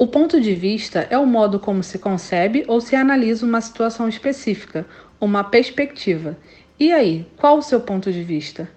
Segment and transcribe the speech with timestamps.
[0.00, 4.08] O ponto de vista é o modo como se concebe ou se analisa uma situação
[4.08, 4.86] específica,
[5.20, 6.38] uma perspectiva.
[6.78, 8.70] E aí, qual o seu ponto de vista?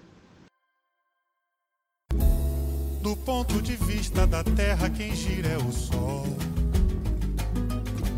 [3.00, 6.24] Do ponto de vista da Terra, quem gira é o Sol.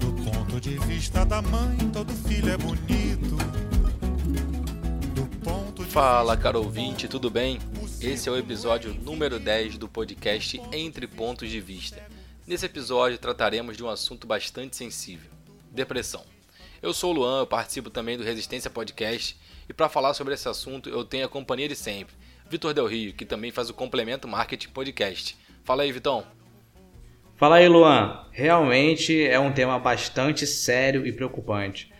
[0.00, 3.36] Do ponto de vista da mãe, todo filho é bonito.
[5.90, 7.58] Fala, caro ouvinte, tudo bem?
[8.00, 12.13] Esse é o episódio número 10 do podcast Entre Pontos de Vista.
[12.46, 15.30] Nesse episódio trataremos de um assunto bastante sensível:
[15.70, 16.22] depressão.
[16.82, 19.34] Eu sou o Luan, eu participo também do Resistência Podcast
[19.66, 22.14] e para falar sobre esse assunto eu tenho a companhia de sempre,
[22.50, 25.38] Vitor Del Rio, que também faz o Complemento Marketing Podcast.
[25.64, 26.26] Fala aí, Vitão.
[27.34, 28.26] Fala aí, Luan.
[28.30, 31.90] Realmente é um tema bastante sério e preocupante.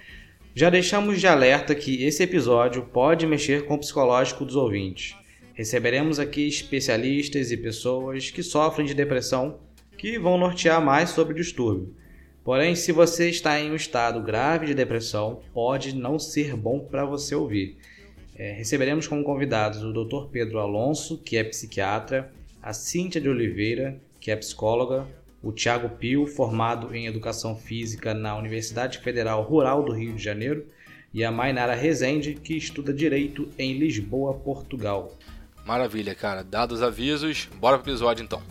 [0.55, 5.17] Já deixamos de alerta que esse episódio pode mexer com o psicológico dos ouvintes.
[5.55, 9.59] Receberemos aqui especialistas e pessoas que sofrem de depressão
[9.97, 11.95] que vão nortear mais sobre o distúrbio.
[12.45, 17.05] Porém, se você está em um estado grave de depressão, pode não ser bom para
[17.05, 17.79] você ouvir.
[18.37, 20.29] É, receberemos como convidados o Dr.
[20.31, 22.31] Pedro Alonso, que é psiquiatra,
[22.63, 25.07] a Cíntia de Oliveira, que é psicóloga,
[25.43, 30.67] o Tiago Pio, formado em Educação Física na Universidade Federal Rural do Rio de Janeiro,
[31.13, 35.17] e a Mainara Rezende, que estuda Direito em Lisboa, Portugal.
[35.65, 36.43] Maravilha, cara.
[36.43, 38.43] Dados avisos, bora pro episódio então.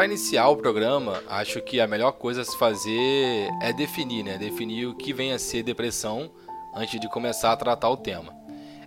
[0.00, 4.38] Para iniciar o programa, acho que a melhor coisa a se fazer é definir, né?
[4.38, 6.30] Definir o que vem a ser depressão
[6.74, 8.34] antes de começar a tratar o tema.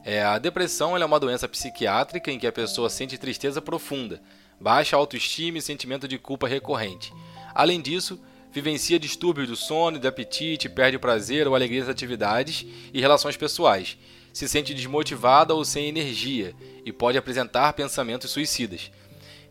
[0.03, 4.23] É, a depressão é uma doença psiquiátrica em que a pessoa sente tristeza profunda,
[4.59, 7.13] baixa autoestima e sentimento de culpa recorrente.
[7.53, 8.19] Além disso,
[8.51, 13.37] vivencia distúrbios do sono do apetite, perde o prazer ou alegria das atividades e relações
[13.37, 13.99] pessoais,
[14.33, 18.89] se sente desmotivada ou sem energia e pode apresentar pensamentos suicidas.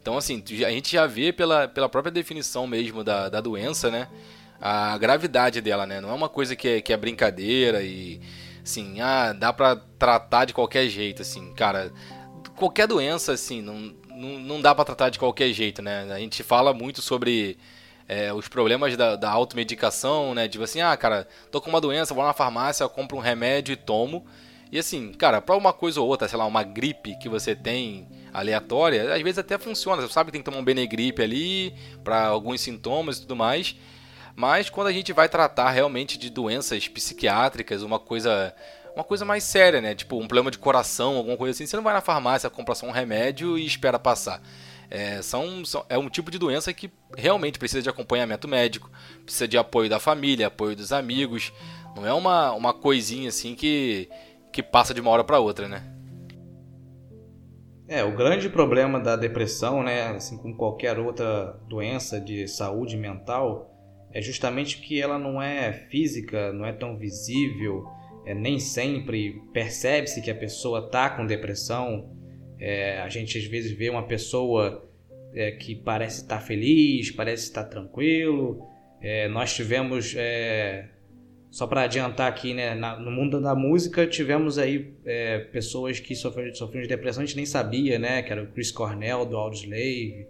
[0.03, 4.09] Então, assim, a gente já vê pela, pela própria definição mesmo da, da doença, né?
[4.61, 6.01] A gravidade dela, né?
[6.01, 8.21] Não é uma coisa que é, que é brincadeira e,
[8.65, 11.93] assim, ah, dá pra tratar de qualquer jeito, assim, cara.
[12.57, 16.13] Qualquer doença, assim, não, não, não dá pra tratar de qualquer jeito, né?
[16.13, 17.57] A gente fala muito sobre
[18.09, 20.49] é, os problemas da, da automedicação, né?
[20.49, 23.77] Tipo assim, ah, cara, tô com uma doença, vou na farmácia, compro um remédio e
[23.77, 24.27] tomo.
[24.73, 28.09] E assim, cara, pra uma coisa ou outra, sei lá, uma gripe que você tem
[28.33, 30.03] aleatória, às vezes até funciona.
[30.03, 33.77] Você sabe que tem que tomar um Benegripe ali para alguns sintomas e tudo mais.
[34.35, 38.55] Mas quando a gente vai tratar realmente de doenças psiquiátricas, uma coisa
[38.95, 39.95] uma coisa mais séria, né?
[39.95, 42.87] Tipo um problema de coração, alguma coisa assim, você não vai na farmácia comprar só
[42.87, 44.43] um remédio e espera passar.
[44.91, 48.91] É, são, são, é um tipo de doença que realmente precisa de acompanhamento médico,
[49.25, 51.53] precisa de apoio da família, apoio dos amigos.
[51.97, 54.09] Não é uma, uma coisinha assim que
[54.53, 55.83] que passa de uma hora para outra, né?
[57.93, 63.71] É, o grande problema da depressão, né, assim como qualquer outra doença de saúde mental,
[64.15, 67.85] é justamente que ela não é física, não é tão visível,
[68.25, 72.17] é, nem sempre percebe-se que a pessoa está com depressão.
[72.59, 74.91] É, a gente às vezes vê uma pessoa
[75.35, 78.67] é, que parece estar tá feliz, parece estar tranquilo.
[79.03, 80.89] É, nós tivemos é,
[81.53, 86.17] só para adiantar aqui, né, na, no mundo da música tivemos aí é, pessoas que
[86.17, 89.37] sofreram, sofreram de depressão, a gente nem sabia, né, que era o Chris Cornell do
[89.37, 90.27] Audioslave,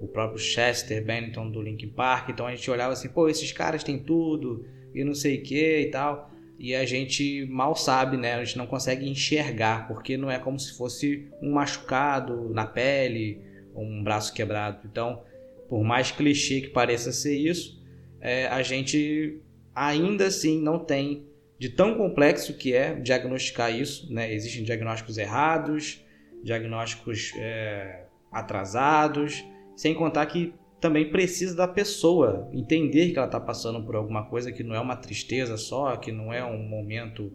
[0.00, 3.84] o próprio Chester Bennington do Linkin Park, então a gente olhava assim, pô, esses caras
[3.84, 8.34] têm tudo e não sei o que e tal, e a gente mal sabe, né,
[8.34, 13.40] a gente não consegue enxergar, porque não é como se fosse um machucado na pele,
[13.76, 15.22] um braço quebrado, então,
[15.68, 17.80] por mais clichê que pareça ser isso,
[18.20, 19.38] é, a gente
[19.74, 21.26] ainda assim não tem
[21.58, 24.12] de tão complexo que é diagnosticar isso.
[24.12, 24.32] Né?
[24.32, 26.04] Existem diagnósticos errados,
[26.42, 29.44] diagnósticos é, atrasados,
[29.76, 34.52] sem contar que também precisa da pessoa entender que ela está passando por alguma coisa
[34.52, 37.32] que não é uma tristeza só, que não é um momento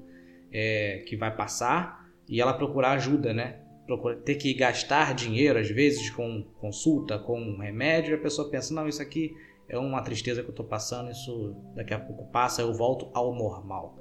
[0.51, 3.61] é, que vai passar e ela procurar ajuda, né?
[3.87, 8.71] Procura, ter que gastar dinheiro às vezes com consulta, com remédio, e a pessoa pensa,
[8.71, 9.33] não, isso aqui
[9.69, 13.33] é uma tristeza que eu tô passando, isso daqui a pouco passa, eu volto ao
[13.33, 13.97] normal.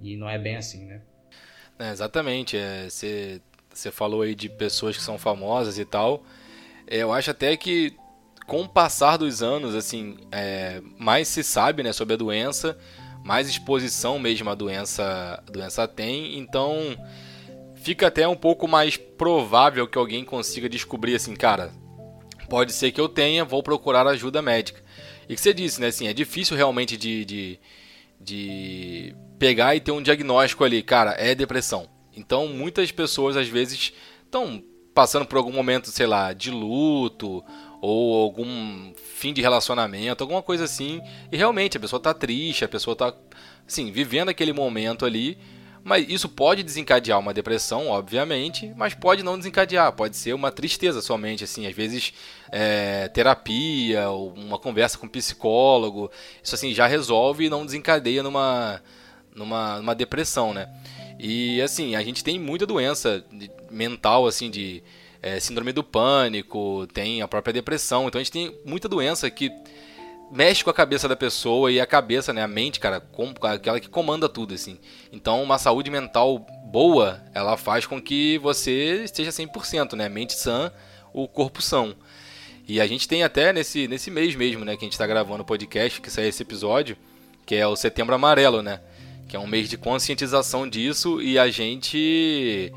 [0.00, 1.02] E não é bem assim, né?
[1.78, 2.56] É, exatamente.
[2.88, 3.40] Você
[3.84, 6.22] é, falou aí de pessoas que são famosas e tal.
[6.86, 7.94] É, eu acho até que
[8.46, 12.76] com o passar dos anos, assim, é, mais se sabe né, sobre a doença,
[13.22, 16.38] mais exposição mesmo a doença, a doença tem.
[16.38, 16.96] Então
[17.76, 21.70] fica até um pouco mais provável que alguém consiga descobrir assim, cara,
[22.48, 24.82] pode ser que eu tenha, vou procurar ajuda médica.
[25.30, 25.86] E que você disse, né?
[25.86, 27.60] Assim, é difícil realmente de, de,
[28.20, 31.88] de pegar e ter um diagnóstico ali, cara, é depressão.
[32.16, 33.92] Então muitas pessoas às vezes
[34.24, 34.60] estão
[34.92, 37.44] passando por algum momento, sei lá, de luto
[37.80, 41.00] ou algum fim de relacionamento, alguma coisa assim,
[41.30, 43.14] e realmente a pessoa está triste, a pessoa está
[43.64, 45.38] assim, vivendo aquele momento ali,
[45.82, 51.00] mas isso pode desencadear uma depressão, obviamente, mas pode não desencadear, pode ser uma tristeza
[51.00, 52.12] somente, assim, às vezes
[52.52, 56.10] é, terapia, ou uma conversa com um psicólogo,
[56.42, 58.82] isso assim já resolve e não desencadeia numa,
[59.34, 60.68] numa, numa depressão, né?
[61.18, 63.24] E assim, a gente tem muita doença
[63.70, 64.82] mental, assim, de
[65.22, 69.50] é, síndrome do pânico, tem a própria depressão, então a gente tem muita doença que
[70.30, 73.80] mexe com a cabeça da pessoa e a cabeça, né, a mente, cara, com, aquela
[73.80, 74.78] que comanda tudo, assim.
[75.12, 80.72] Então, uma saúde mental boa, ela faz com que você esteja 100%, né, mente sã,
[81.12, 81.96] o corpo são.
[82.68, 85.42] E a gente tem até nesse, nesse mês mesmo, né, que a gente está gravando
[85.42, 86.96] o podcast, que sai esse episódio,
[87.44, 88.80] que é o Setembro Amarelo, né,
[89.28, 92.72] que é um mês de conscientização disso e a gente,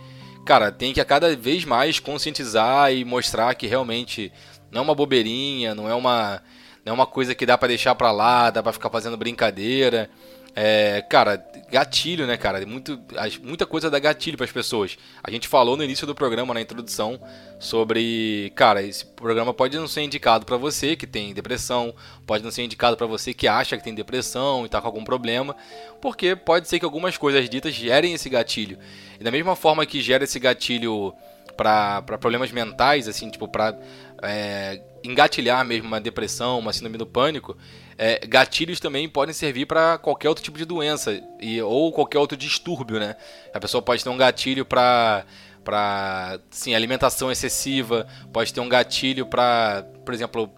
[0.46, 4.32] cara, tem que a cada vez mais conscientizar e mostrar que realmente
[4.72, 6.42] não é uma bobeirinha, não é uma
[6.86, 10.10] não é uma coisa que dá para deixar para lá, dá para ficar fazendo brincadeira.
[10.56, 12.64] É, cara, gatilho, né, cara?
[12.66, 13.00] Muito,
[13.42, 14.98] muita coisa dá gatilho para as pessoas.
[15.24, 17.20] A gente falou no início do programa, na introdução,
[17.60, 21.96] sobre, cara, esse programa pode não ser indicado para você que tem depressão,
[22.28, 25.04] pode não ser indicado para você que acha que tem depressão e tá com algum
[25.04, 25.56] problema,
[26.00, 28.78] porque pode ser que algumas coisas ditas gerem esse gatilho.
[29.20, 31.16] E da mesma forma que gera esse gatilho
[31.58, 33.76] para problemas mentais, assim, tipo, para
[34.22, 37.58] é, engatilhar mesmo uma depressão, uma síndrome do pânico,
[37.98, 42.38] é, gatilhos também podem servir para qualquer outro tipo de doença e, ou qualquer outro
[42.38, 43.16] distúrbio, né?
[43.54, 45.26] A pessoa pode ter um gatilho para
[45.64, 50.52] para sim alimentação excessiva, pode ter um gatilho para, por exemplo,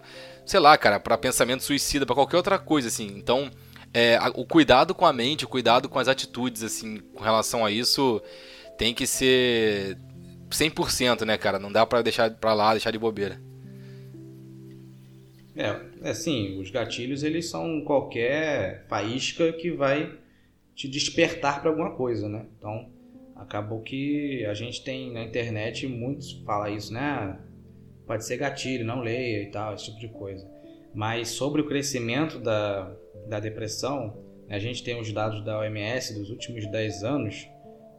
[0.44, 3.06] sei lá, cara, para pensamento suicida, para qualquer outra coisa assim.
[3.16, 3.48] Então,
[3.94, 7.70] é, o cuidado com a mente, o cuidado com as atitudes assim, com relação a
[7.70, 8.20] isso,
[8.76, 9.96] tem que ser
[10.50, 11.58] 100%, né, cara?
[11.58, 13.40] Não dá para deixar para lá, deixar de bobeira.
[15.56, 20.18] É, é sim, os gatilhos eles são qualquer faísca que vai
[20.74, 22.44] te despertar para alguma coisa, né?
[22.58, 22.90] Então,
[23.34, 27.38] acabou que a gente tem na internet muitos fala isso, né?
[28.06, 30.46] Pode ser gatilho, não leia e tal, esse tipo de coisa.
[30.94, 32.94] Mas sobre o crescimento da,
[33.26, 37.48] da depressão, a gente tem os dados da OMS dos últimos 10 anos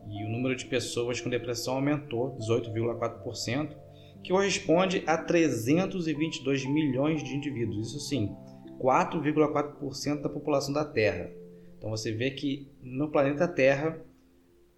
[0.10, 3.76] e o número de pessoas com depressão aumentou 18,4%
[4.24, 7.88] que corresponde a 322 milhões de indivíduos.
[7.88, 8.36] Isso sim,
[8.80, 11.32] 4,4% da população da Terra.
[11.78, 14.00] Então você vê que no planeta Terra,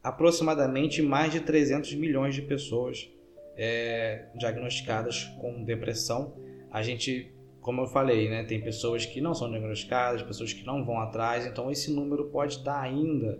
[0.03, 3.09] aproximadamente mais de 300 milhões de pessoas
[3.55, 6.33] é, diagnosticadas com depressão.
[6.71, 10.85] A gente, como eu falei, né, tem pessoas que não são diagnosticadas, pessoas que não
[10.85, 13.39] vão atrás, então esse número pode estar ainda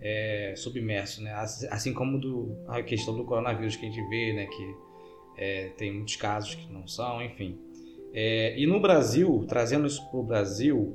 [0.00, 1.32] é, submerso, né?
[1.70, 4.74] assim como do, a questão do coronavírus que a gente vê, né, que
[5.40, 7.58] é, tem muitos casos que não são, enfim.
[8.12, 10.94] É, e no Brasil, trazendo isso para o Brasil,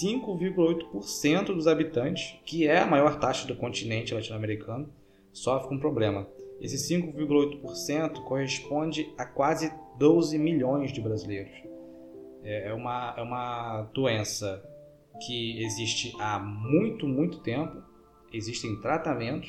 [0.00, 4.92] 5,8% dos habitantes, que é a maior taxa do continente latino-americano,
[5.32, 6.28] sofre com problema.
[6.60, 11.52] Esse 5,8% corresponde a quase 12 milhões de brasileiros.
[12.44, 14.62] É, é uma, é uma doença
[15.26, 17.82] que existe há muito, muito tempo.
[18.32, 19.48] Existem tratamentos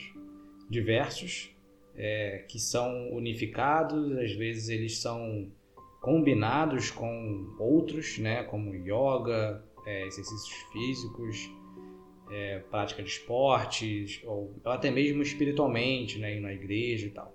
[0.70, 1.57] diversos
[1.98, 5.51] é, que são unificados, às vezes eles são
[6.00, 11.50] combinados com outros, né, como yoga, é, exercícios físicos,
[12.30, 17.34] é, prática de esportes, ou, ou, até mesmo espiritualmente, né, na igreja e tal.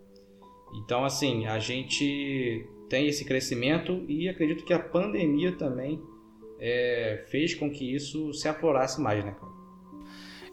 [0.75, 6.00] Então, assim, a gente tem esse crescimento e acredito que a pandemia também
[6.59, 9.52] é, fez com que isso se aflorasse mais, né, cara?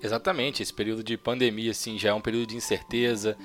[0.02, 3.38] Exatamente, esse período de pandemia, assim, já é um período de incerteza,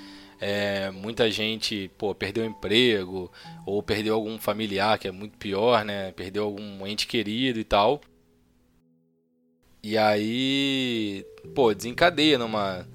[0.47, 3.33] é, muita gente pô, perdeu emprego
[3.65, 6.13] ou perdeu algum familiar que é muito pior, né?
[6.13, 8.03] Perdeu algum ente querido e tal.
[9.83, 11.25] E aí,
[11.55, 12.87] pô, desencadeia numa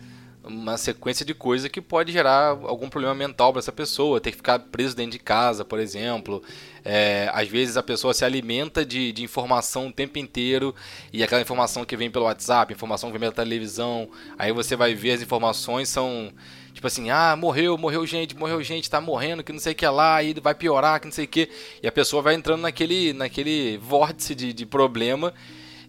[0.49, 4.37] uma sequência de coisas que pode gerar algum problema mental para essa pessoa, ter que
[4.37, 6.43] ficar preso dentro de casa, por exemplo.
[6.83, 10.73] É, às vezes a pessoa se alimenta de, de informação o tempo inteiro
[11.13, 14.93] e aquela informação que vem pelo WhatsApp, informação que vem pela televisão, aí você vai
[14.93, 16.33] ver as informações são
[16.73, 19.85] Tipo assim, ah, morreu, morreu gente, morreu gente, tá morrendo, que não sei o que
[19.85, 21.49] lá, aí vai piorar, que não sei o que.
[21.83, 25.33] E a pessoa vai entrando naquele, naquele vórtice de, de problema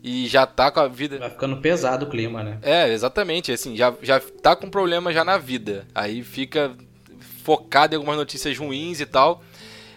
[0.03, 1.19] e já tá com a vida.
[1.19, 2.59] Vai ficando pesado o clima, né?
[2.63, 3.53] É, exatamente.
[3.53, 5.87] Assim, já, já tá com problema já na vida.
[5.95, 6.75] Aí fica
[7.45, 9.43] focado em algumas notícias ruins e tal.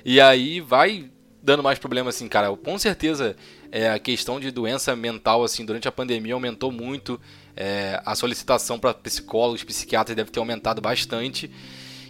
[0.04, 1.10] E aí vai
[1.42, 2.56] dando mais problema, assim, cara.
[2.56, 3.36] Com certeza
[3.72, 7.20] é, a questão de doença mental, assim, durante a pandemia aumentou muito.
[7.56, 11.50] É, a solicitação para psicólogos, psiquiatras deve ter aumentado bastante.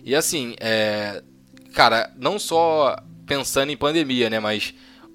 [0.03, 1.21] E assim, é,
[1.73, 2.95] cara, não só
[3.25, 4.73] pensando em pandemia, né, mas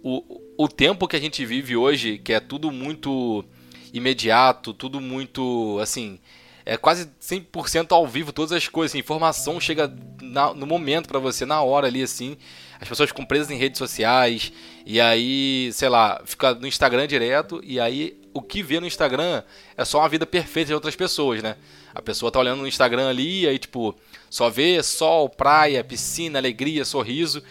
[0.09, 3.45] o, o tempo que a gente vive hoje, que é tudo muito
[3.93, 6.19] imediato, tudo muito, assim,
[6.65, 11.19] é quase 100% ao vivo, todas as coisas, assim, informação chega na, no momento para
[11.19, 12.37] você, na hora ali, assim,
[12.81, 14.53] as pessoas ficam presas em redes sociais,
[14.87, 19.43] e aí, sei lá, fica no Instagram direto, e aí o que vê no Instagram
[19.77, 21.57] é só uma vida perfeita de outras pessoas, né?
[21.95, 23.95] A pessoa tá olhando no Instagram ali, aí, tipo,
[24.31, 27.43] só vê sol, praia, piscina, alegria, sorriso,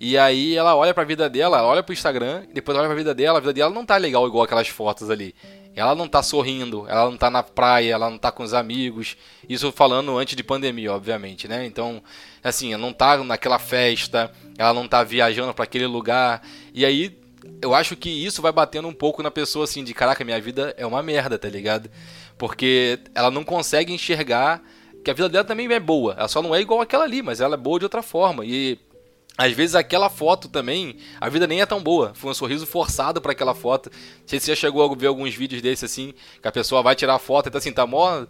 [0.00, 3.38] e aí ela olha pra vida dela, olha pro Instagram, depois olha pra vida dela,
[3.38, 5.34] a vida dela não tá legal igual aquelas fotos ali.
[5.74, 9.16] Ela não tá sorrindo, ela não tá na praia, ela não tá com os amigos.
[9.48, 11.64] Isso falando antes de pandemia, obviamente, né?
[11.64, 12.02] Então,
[12.42, 16.42] assim, ela não tá naquela festa, ela não tá viajando para aquele lugar.
[16.74, 17.16] E aí,
[17.62, 20.74] eu acho que isso vai batendo um pouco na pessoa, assim, de caraca, minha vida
[20.76, 21.88] é uma merda, tá ligado?
[22.36, 24.60] Porque ela não consegue enxergar
[25.04, 26.14] que a vida dela também é boa.
[26.18, 28.44] Ela só não é igual aquela ali, mas ela é boa de outra forma.
[28.44, 28.78] E
[29.38, 32.12] às vezes aquela foto também, a vida nem é tão boa.
[32.12, 33.88] Foi um sorriso forçado para aquela foto.
[33.88, 36.82] Não sei se você já chegou a ver alguns vídeos desses assim, que a pessoa
[36.82, 38.26] vai tirar a foto e tá assim, tá mó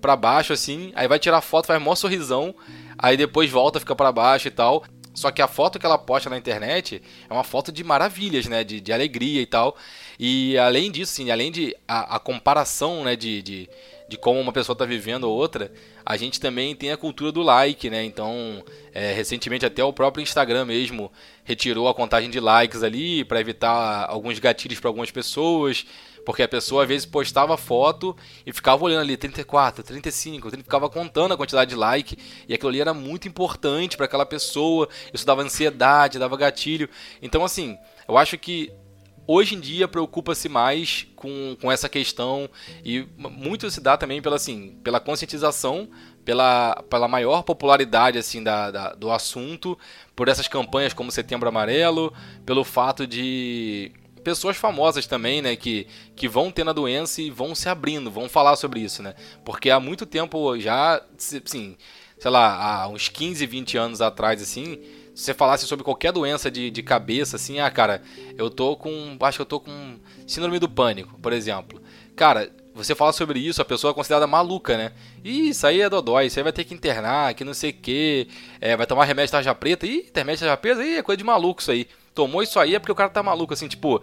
[0.00, 2.54] pra baixo assim, aí vai tirar a foto, faz mó sorrisão,
[2.96, 4.84] aí depois volta, fica para baixo e tal.
[5.12, 8.64] Só que a foto que ela posta na internet é uma foto de maravilhas, né?
[8.64, 9.76] De, de alegria e tal.
[10.24, 13.16] E além disso, sim, além de a, a comparação, né?
[13.16, 13.68] De, de,
[14.08, 15.72] de como uma pessoa está vivendo ou outra,
[16.06, 18.04] a gente também tem a cultura do like, né?
[18.04, 18.64] Então,
[18.94, 21.10] é, recentemente até o próprio Instagram mesmo
[21.42, 25.84] retirou a contagem de likes ali para evitar alguns gatilhos para algumas pessoas,
[26.24, 31.34] porque a pessoa às vezes postava foto e ficava olhando ali 34, 35, ficava contando
[31.34, 32.16] a quantidade de like
[32.48, 36.88] e aquilo ali era muito importante para aquela pessoa, isso dava ansiedade, dava gatilho.
[37.20, 37.76] Então, assim,
[38.06, 38.72] eu acho que
[39.26, 42.48] hoje em dia preocupa-se mais com, com essa questão
[42.84, 45.88] e muito se dá também pela, assim, pela conscientização,
[46.24, 49.78] pela, pela maior popularidade assim da, da, do assunto,
[50.14, 52.12] por essas campanhas como Setembro Amarelo,
[52.44, 57.54] pelo fato de pessoas famosas também, né, que, que vão tendo a doença e vão
[57.54, 59.14] se abrindo, vão falar sobre isso, né?
[59.44, 61.76] Porque há muito tempo já, assim,
[62.18, 64.80] sei lá, há uns 15, 20 anos atrás, assim,
[65.14, 68.02] se você falasse sobre qualquer doença de, de cabeça, assim, ah, cara,
[68.36, 69.16] eu tô com.
[69.20, 71.80] Acho que eu tô com síndrome do pânico, por exemplo.
[72.16, 74.92] Cara, você fala sobre isso, a pessoa é considerada maluca, né?
[75.22, 77.74] Ih, isso aí é dodói, isso aí vai ter que internar, que não sei o
[77.74, 78.28] que,
[78.60, 81.60] é, vai tomar remédio tarja preta, ih, remédio tarja preta, ih, é coisa de maluco
[81.60, 84.02] isso aí tomou isso aí é porque o cara tá maluco, assim, tipo,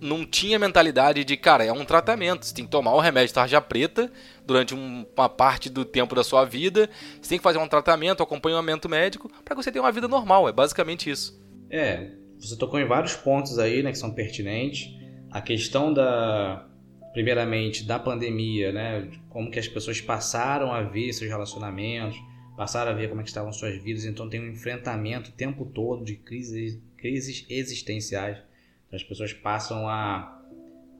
[0.00, 3.60] não tinha mentalidade de, cara, é um tratamento, você tem que tomar o remédio tarja
[3.60, 4.10] preta
[4.44, 6.88] durante um, uma parte do tempo da sua vida,
[7.20, 10.48] você tem que fazer um tratamento, acompanhamento médico, para que você tenha uma vida normal,
[10.48, 11.40] é basicamente isso.
[11.70, 14.94] É, você tocou em vários pontos aí, né, que são pertinentes.
[15.30, 16.66] A questão da,
[17.12, 22.16] primeiramente, da pandemia, né, como que as pessoas passaram a ver seus relacionamentos,
[22.56, 25.66] passaram a ver como é que estavam suas vidas, então tem um enfrentamento o tempo
[25.66, 28.38] todo de crises crises existenciais.
[28.86, 30.42] Então, as pessoas passam a,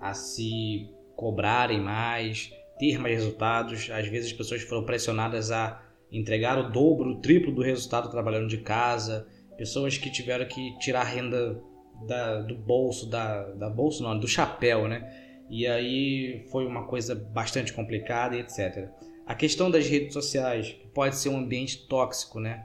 [0.01, 3.91] a se cobrarem mais, ter mais resultados.
[3.91, 5.83] Às vezes as pessoas foram pressionadas a
[6.13, 9.27] entregar o dobro, o triplo do resultado trabalhando de casa.
[9.59, 11.61] Pessoas que tiveram que tirar renda
[12.07, 15.25] da, do bolso, da, da bolso não, do chapéu, né?
[15.49, 18.91] E aí foi uma coisa bastante complicada e etc.
[19.27, 22.65] A questão das redes sociais pode ser um ambiente tóxico, né?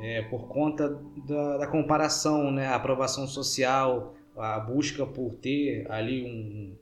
[0.00, 0.88] É, por conta
[1.26, 2.66] da, da, comparação, né?
[2.66, 6.76] a aprovação social, a busca por ter ali um,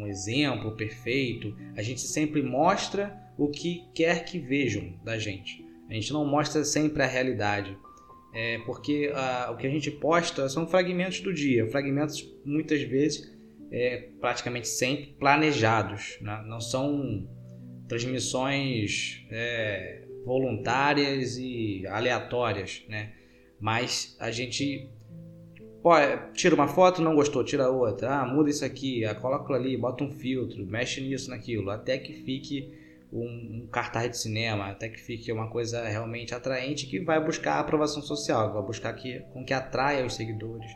[0.00, 1.56] um exemplo perfeito.
[1.76, 5.64] A gente sempre mostra o que quer que vejam da gente.
[5.88, 7.76] A gente não mostra sempre a realidade.
[8.34, 13.32] É porque a, o que a gente posta são fragmentos do dia, fragmentos muitas vezes,
[13.70, 16.42] é, praticamente sempre planejados, né?
[16.46, 17.28] não são
[17.88, 23.12] transmissões é, voluntárias e aleatórias, né?
[23.60, 24.88] Mas a gente
[25.98, 29.76] é, tira uma foto, não gostou, tira outra, ah, muda isso aqui, ah, coloca ali,
[29.76, 32.72] bota um filtro, mexe nisso, naquilo, até que fique
[33.12, 37.54] um, um, cartaz de cinema, até que fique uma coisa realmente atraente que vai buscar
[37.54, 40.70] a aprovação social, vai buscar que, com que atraia os seguidores,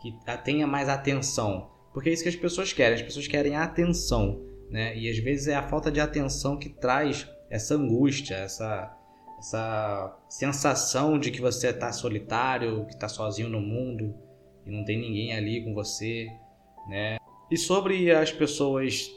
[0.00, 4.42] que tenha mais atenção, porque é isso que as pessoas querem, as pessoas querem atenção,
[4.70, 4.96] né?
[4.96, 8.96] E às vezes é a falta de atenção que traz essa angústia, essa,
[9.38, 14.14] essa sensação de que você está solitário, que está sozinho no mundo
[14.64, 16.28] e não tem ninguém ali com você,
[16.88, 17.18] né?
[17.50, 19.10] E sobre as pessoas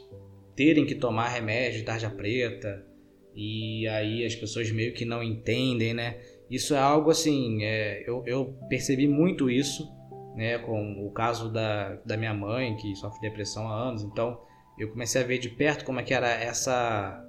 [0.54, 2.86] terem que tomar remédio de tarja preta,
[3.34, 6.20] e aí as pessoas meio que não entendem, né?
[6.50, 9.90] Isso é algo assim, é, eu, eu, percebi muito isso,
[10.34, 10.58] né?
[10.58, 14.38] Com o caso da, da minha mãe, que sofre depressão há anos, então
[14.78, 17.25] eu comecei a ver de perto como é que era essa,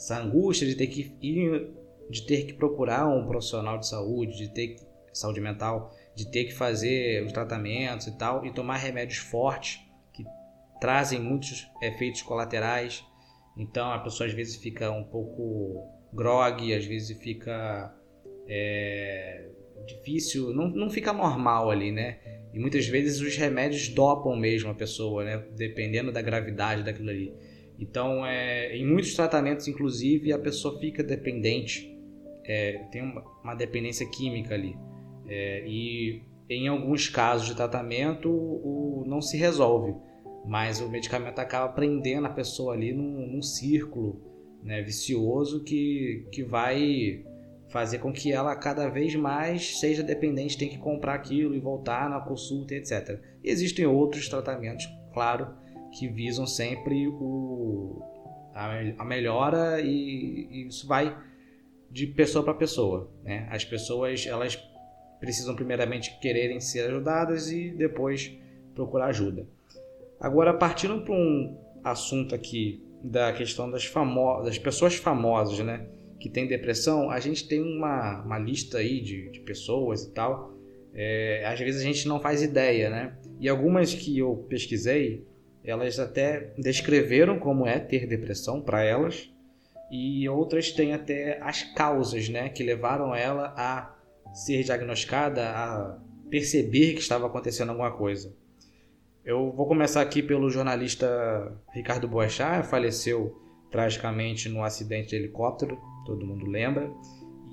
[0.00, 1.68] essa angústia de ter que ir,
[2.08, 4.76] de ter que procurar um profissional de saúde, de ter
[5.12, 9.78] saúde mental, de ter que fazer os tratamentos e tal, e tomar remédios fortes
[10.14, 10.24] que
[10.80, 13.04] trazem muitos efeitos colaterais.
[13.58, 17.94] Então a pessoa às vezes fica um pouco grog, às vezes fica
[18.48, 19.50] é,
[19.86, 22.20] difícil, não, não fica normal ali, né?
[22.54, 25.44] E muitas vezes os remédios dopam mesmo a pessoa, né?
[25.54, 27.34] Dependendo da gravidade daquilo ali.
[27.80, 31.98] Então, é, em muitos tratamentos, inclusive, a pessoa fica dependente,
[32.44, 34.76] é, tem uma, uma, dependência química ali.
[35.26, 39.94] É, e em alguns casos de tratamento, o, não se resolve,
[40.44, 44.20] mas o medicamento acaba prendendo a pessoa ali num, num círculo
[44.62, 47.24] né, vicioso que, que vai
[47.70, 52.10] fazer com que ela cada vez mais seja dependente, tem que comprar aquilo e voltar
[52.10, 53.20] na consulta, etc.
[53.42, 55.59] E existem outros tratamentos, claro,
[55.92, 58.02] que visam sempre o,
[58.54, 61.16] a, a melhora e, e, isso vai
[61.90, 63.10] de pessoa para pessoa.
[63.22, 63.48] Né?
[63.50, 64.56] As pessoas elas
[65.18, 68.32] precisam primeiramente quererem ser ajudadas e depois
[68.74, 69.46] procurar ajuda.
[70.18, 75.86] Agora, partindo para um assunto aqui da questão das, famo das pessoas famosas, né?
[76.20, 80.54] que tem depressão, a gente tem uma, uma lista aí de, de pessoas e tal.
[80.92, 83.16] É, às vezes a gente não faz ideia, né?
[83.40, 85.24] E algumas que eu pesquisei,
[85.64, 89.30] elas até descreveram como é ter depressão para elas,
[89.90, 93.94] e outras têm até as causas, né, que levaram ela a
[94.32, 95.98] ser diagnosticada, a
[96.30, 98.32] perceber que estava acontecendo alguma coisa.
[99.24, 103.36] Eu vou começar aqui pelo jornalista Ricardo Boechat, faleceu
[103.70, 106.90] tragicamente no acidente de helicóptero todo mundo lembra.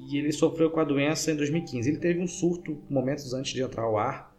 [0.09, 1.89] E ele sofreu com a doença em 2015.
[1.89, 4.35] Ele teve um surto momentos antes de entrar ao ar.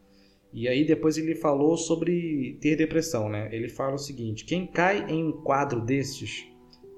[0.52, 3.48] E aí depois ele falou sobre ter depressão, né?
[3.52, 6.46] Ele fala o seguinte: quem cai em um quadro desses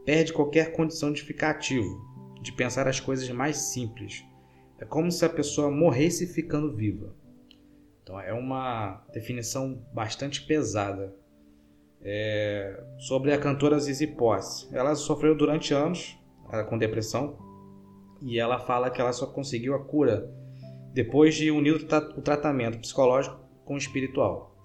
[0.04, 2.00] perde qualquer condição de ficar ativo,
[2.40, 4.24] de pensar as coisas mais simples.
[4.78, 7.14] É como se a pessoa morresse ficando viva.
[8.02, 11.14] Então é uma definição bastante pesada.
[12.02, 12.82] É...
[12.96, 14.74] sobre a cantora Zizi Posse.
[14.74, 16.18] Ela sofreu durante anos
[16.70, 17.36] com depressão
[18.22, 20.32] e ela fala que ela só conseguiu a cura
[20.92, 24.56] depois de unir o, tra o tratamento psicológico com o espiritual.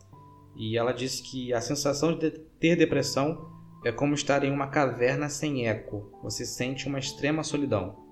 [0.55, 3.51] E ela disse que a sensação de ter depressão
[3.83, 6.11] é como estar em uma caverna sem eco.
[6.23, 8.03] Você sente uma extrema solidão.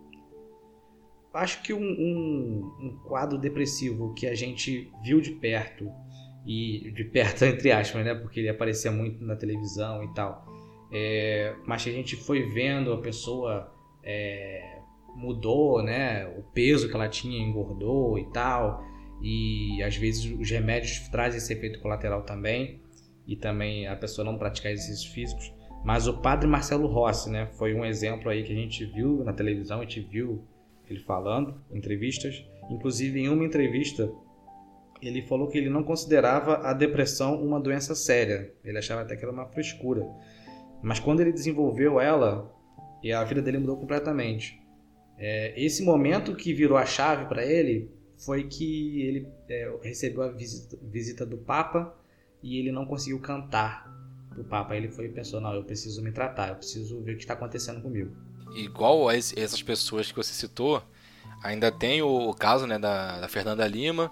[1.34, 5.90] Acho que um, um, um quadro depressivo que a gente viu de perto
[6.46, 10.54] e de perto entre aspas, né, porque ele aparecia muito na televisão e tal
[10.94, 13.74] é, mas que a gente foi vendo a pessoa
[14.04, 14.78] é,
[15.16, 16.26] mudou, né?
[16.38, 18.84] O peso que ela tinha engordou e tal.
[19.22, 22.82] E às vezes os remédios trazem esse efeito colateral também.
[23.26, 25.54] E também a pessoa não praticar exercícios físicos.
[25.84, 27.48] Mas o padre Marcelo Rossi, né?
[27.58, 30.44] Foi um exemplo aí que a gente viu na televisão, a gente viu
[30.90, 32.46] ele falando entrevistas.
[32.70, 34.10] Inclusive em uma entrevista
[35.08, 38.54] ele falou que ele não considerava a depressão uma doença séria.
[38.64, 40.08] Ele achava até que era uma frescura.
[40.82, 42.50] Mas quando ele desenvolveu ela,
[43.14, 44.63] a vida dele mudou completamente.
[45.26, 50.28] É, esse momento que virou a chave para ele foi que ele é, recebeu a
[50.28, 51.96] visita, visita, do Papa
[52.42, 53.90] e ele não conseguiu cantar
[54.38, 54.76] o Papa.
[54.76, 57.82] Ele foi pensou: não, eu preciso me tratar, eu preciso ver o que está acontecendo
[57.82, 58.12] comigo.
[58.54, 60.84] Igual a essas pessoas que você citou,
[61.42, 64.12] ainda tem o caso né, da, da Fernanda Lima,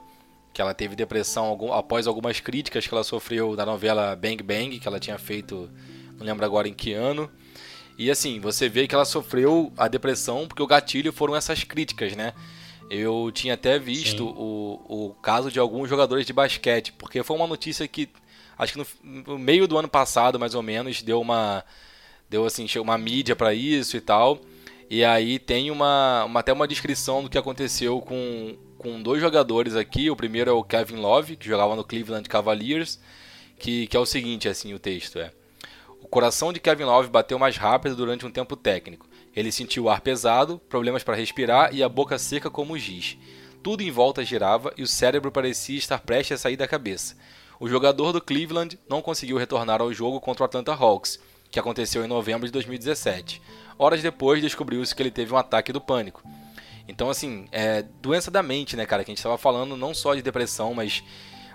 [0.54, 4.80] que ela teve depressão algum, após algumas críticas que ela sofreu da novela Bang Bang,
[4.80, 5.70] que ela tinha feito
[6.22, 7.30] não lembro agora em que ano.
[7.98, 12.16] E assim, você vê que ela sofreu a depressão porque o gatilho foram essas críticas,
[12.16, 12.34] né?
[12.90, 17.48] Eu tinha até visto o, o caso de alguns jogadores de basquete, porque foi uma
[17.48, 18.10] notícia que
[18.58, 21.64] acho que no, no meio do ano passado, mais ou menos, deu uma
[22.30, 24.40] deu assim, uma mídia para isso e tal.
[24.90, 29.76] E aí tem uma, uma, até uma descrição do que aconteceu com, com dois jogadores
[29.76, 30.10] aqui.
[30.10, 33.00] O primeiro é o Kevin Love, que jogava no Cleveland Cavaliers,
[33.58, 35.32] que, que é o seguinte, assim, o texto é:
[36.02, 39.08] o coração de Kevin Love bateu mais rápido durante um tempo técnico.
[39.36, 43.18] Ele sentiu o ar pesado, problemas para respirar e a boca seca como giz.
[43.64, 47.16] Tudo em volta girava e o cérebro parecia estar prestes a sair da cabeça.
[47.60, 51.20] O jogador do Cleveland não conseguiu retornar ao jogo contra o Atlanta Hawks,
[51.52, 53.40] que aconteceu em novembro de 2017.
[53.78, 56.24] Horas depois, descobriu-se que ele teve um ataque do pânico.
[56.88, 59.04] Então, assim, é doença da mente, né, cara?
[59.04, 61.04] Que a gente estava falando não só de depressão, mas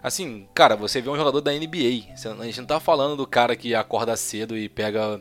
[0.07, 2.15] Assim, cara, você vê um jogador da NBA.
[2.41, 5.21] A gente não tá falando do cara que acorda cedo e pega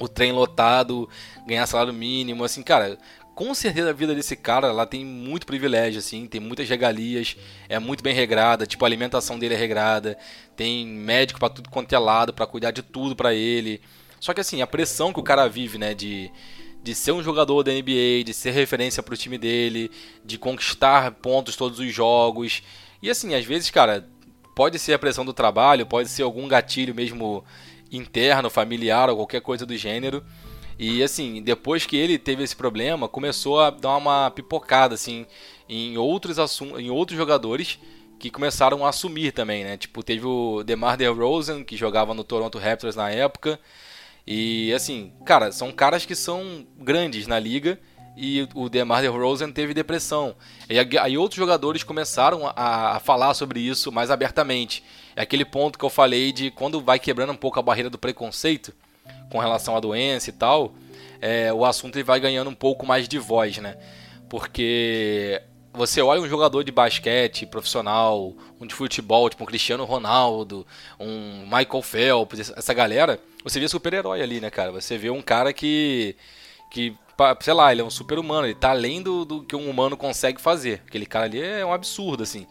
[0.00, 1.08] o trem lotado,
[1.46, 2.98] ganhar salário mínimo, assim, cara,
[3.36, 7.36] com certeza a vida desse cara lá tem muito privilégio, assim, tem muitas regalias,
[7.68, 10.18] é muito bem regrada, tipo, a alimentação dele é regrada,
[10.56, 13.80] tem médico para tudo quanto é lado, para cuidar de tudo para ele.
[14.18, 16.32] Só que assim, a pressão que o cara vive, né, de,
[16.82, 19.88] de ser um jogador da NBA, de ser referência pro time dele,
[20.24, 22.60] de conquistar pontos todos os jogos.
[23.00, 24.04] E assim, às vezes, cara,
[24.56, 27.44] pode ser a pressão do trabalho, pode ser algum gatilho mesmo
[27.92, 30.24] interno, familiar ou qualquer coisa do gênero.
[30.78, 35.26] E assim, depois que ele teve esse problema, começou a dar uma pipocada assim
[35.68, 37.78] em outros assuntos, em outros jogadores
[38.18, 39.76] que começaram a assumir também, né?
[39.76, 43.60] Tipo, teve o DeMar DeRozan que jogava no Toronto Raptors na época.
[44.26, 47.78] E assim, cara, são caras que são grandes na liga
[48.16, 50.34] e o DeMar DeRozan teve depressão.
[50.70, 54.82] E aí outros jogadores começaram a, a, falar sobre isso mais abertamente.
[55.14, 57.98] É aquele ponto que eu falei de quando vai quebrando um pouco a barreira do
[57.98, 58.72] preconceito
[59.30, 60.74] com relação à doença e tal,
[61.20, 63.76] é, o assunto vai ganhando um pouco mais de voz, né?
[64.28, 70.66] Porque você olha um jogador de basquete profissional, um de futebol, tipo um Cristiano Ronaldo,
[70.98, 74.72] um Michael Phelps, essa galera, você vê super-herói ali, né, cara?
[74.72, 76.16] Você vê um cara que,
[76.70, 76.96] que
[77.40, 80.40] sei lá, ele é um super-humano, ele tá além do, do que um humano consegue
[80.40, 80.82] fazer.
[80.86, 82.46] Aquele cara ali é um absurdo, assim.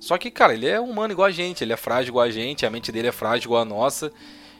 [0.00, 2.64] Só que, cara, ele é humano igual a gente, ele é frágil igual a gente,
[2.66, 4.12] a mente dele é frágil igual a nossa.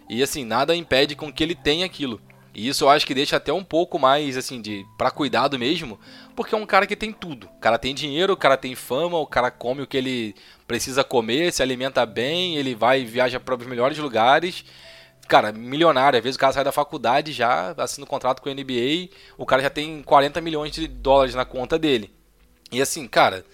[0.08, 2.20] E assim, nada impede com que ele tenha aquilo.
[2.54, 6.00] E isso eu acho que deixa até um pouco mais assim de para cuidado mesmo,
[6.34, 7.46] porque é um cara que tem tudo.
[7.54, 10.34] O cara tem dinheiro, o cara tem fama, o cara come o que ele
[10.66, 14.64] precisa comer, se alimenta bem, ele vai e viaja para os melhores lugares.
[15.28, 18.54] Cara, milionário, às vezes o cara sai da faculdade já, assina um contrato com a
[18.54, 22.14] NBA, o cara já tem 40 milhões de dólares na conta dele.
[22.70, 23.44] E assim, cara,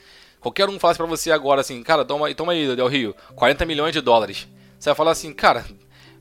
[0.41, 3.93] qualquer um falasse para você agora assim, cara, toma, toma aí, Del Rio, 40 milhões
[3.93, 4.47] de dólares.
[4.79, 5.65] Você vai falar assim, cara,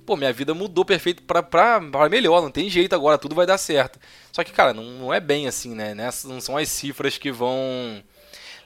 [0.05, 3.45] pô, minha vida mudou perfeito pra, pra, pra melhor, não tem jeito agora, tudo vai
[3.45, 3.99] dar certo.
[4.31, 5.93] Só que, cara, não, não é bem assim, né?
[5.93, 8.01] Não são as cifras que vão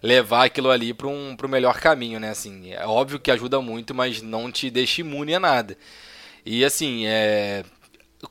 [0.01, 2.29] levar aquilo ali para um pro melhor caminho, né?
[2.29, 5.77] Assim, é óbvio que ajuda muito, mas não te deixa imune a nada.
[6.45, 7.63] E assim, é,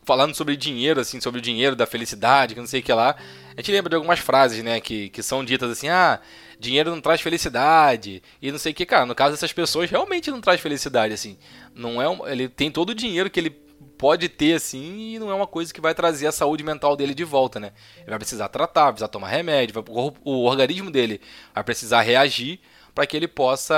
[0.05, 3.16] falando sobre dinheiro, assim, sobre o dinheiro da felicidade, que não sei o que lá,
[3.57, 6.20] a gente lembra de algumas frases, né, que, que são ditas assim, ah,
[6.59, 10.31] dinheiro não traz felicidade, e não sei o que, cara, no caso dessas pessoas, realmente
[10.31, 11.37] não traz felicidade, assim,
[11.74, 13.50] não é um, ele tem todo o dinheiro que ele
[13.98, 17.14] pode ter, assim, e não é uma coisa que vai trazer a saúde mental dele
[17.14, 20.90] de volta, né, ele vai precisar tratar, vai precisar tomar remédio, vai, o, o organismo
[20.90, 21.20] dele
[21.55, 22.61] vai precisar reagir
[22.94, 23.74] para que ele possa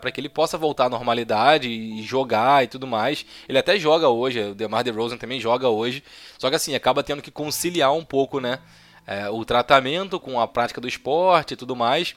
[0.00, 3.24] para que ele possa voltar à normalidade e jogar e tudo mais.
[3.48, 6.02] Ele até joga hoje, o DeMar DeRozan também joga hoje.
[6.38, 8.58] Só que assim, acaba tendo que conciliar um pouco, né,
[9.06, 12.14] é, o tratamento com a prática do esporte e tudo mais.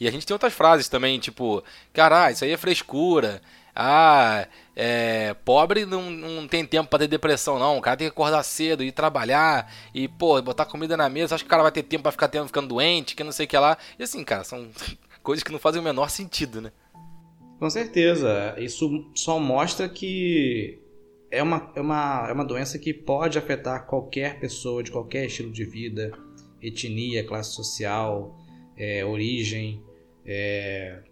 [0.00, 3.40] E a gente tem outras frases também, tipo, cara, isso aí é frescura.
[3.74, 7.78] Ah, é, pobre não, não tem tempo para ter depressão, não.
[7.78, 11.34] O cara tem que acordar cedo, ir trabalhar e, pô, botar comida na mesa.
[11.34, 13.46] Acho que o cara vai ter tempo para ficar tendo, ficando doente, que não sei
[13.46, 13.78] o que lá.
[13.98, 14.68] E assim, cara, são
[15.22, 16.72] coisas que não fazem o menor sentido, né?
[17.58, 18.56] Com certeza.
[18.58, 20.80] Isso só mostra que
[21.30, 25.52] é uma, é uma, é uma doença que pode afetar qualquer pessoa de qualquer estilo
[25.52, 26.12] de vida,
[26.60, 28.36] etnia, classe social,
[28.76, 29.82] é, origem.
[30.26, 31.02] É,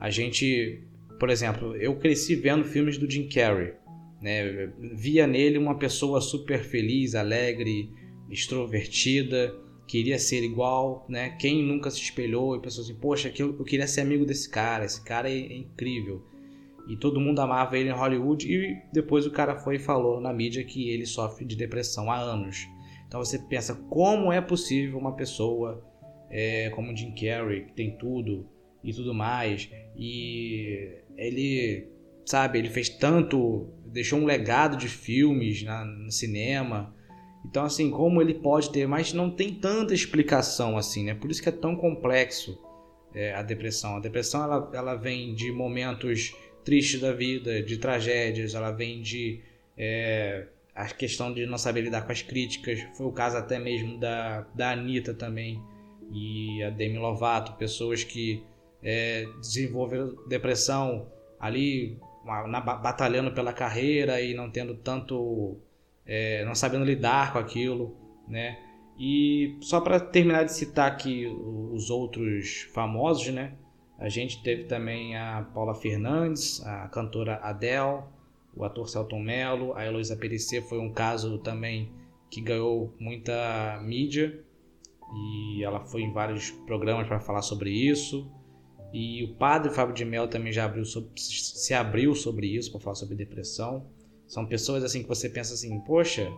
[0.00, 0.82] a gente,
[1.18, 3.74] por exemplo, eu cresci vendo filmes do Jim Carrey.
[4.20, 4.72] Né?
[4.94, 7.92] Via nele uma pessoa super feliz, alegre,
[8.30, 9.54] extrovertida
[9.88, 11.30] queria ser igual, né?
[11.30, 14.84] Quem nunca se espelhou e pensou assim, poxa, eu, eu queria ser amigo desse cara,
[14.84, 16.22] esse cara é, é, incrível.
[16.86, 20.32] E todo mundo amava ele em Hollywood e depois o cara foi e falou na
[20.32, 22.66] mídia que ele sofre de depressão há anos.
[23.06, 25.82] Então você pensa, como é possível uma pessoa
[26.30, 28.46] é, como Jim Carrey, que tem tudo
[28.84, 31.88] e tudo mais, e ele,
[32.24, 36.94] sabe, ele fez tanto, deixou um legado de filmes na, no cinema,
[37.44, 41.14] então, assim, como ele pode ter, mas não tem tanta explicação assim, né?
[41.14, 42.58] Por isso que é tão complexo
[43.14, 43.96] é, a depressão.
[43.96, 49.40] A depressão ela, ela vem de momentos tristes da vida, de tragédias, ela vem de
[49.76, 52.80] é, a questão de não saber lidar com as críticas.
[52.96, 55.62] Foi o caso até mesmo da, da Anitta também
[56.12, 58.42] e a Demi Lovato, pessoas que
[58.82, 61.06] é, desenvolveram depressão
[61.38, 61.98] ali
[62.46, 65.58] na, batalhando pela carreira e não tendo tanto
[66.08, 67.94] é, não sabendo lidar com aquilo,
[68.26, 68.58] né?
[68.98, 73.52] E só para terminar de citar aqui os outros famosos, né?
[73.98, 78.02] A gente teve também a Paula Fernandes, a cantora Adele,
[78.56, 81.92] o ator Celton Mello, a Heloísa Perissé foi um caso também
[82.30, 84.42] que ganhou muita mídia
[85.14, 88.30] e ela foi em vários programas para falar sobre isso.
[88.92, 92.80] E o padre Fábio de Mel também já abriu sobre, se abriu sobre isso para
[92.80, 93.86] falar sobre depressão.
[94.28, 96.30] São pessoas assim que você pensa assim, poxa,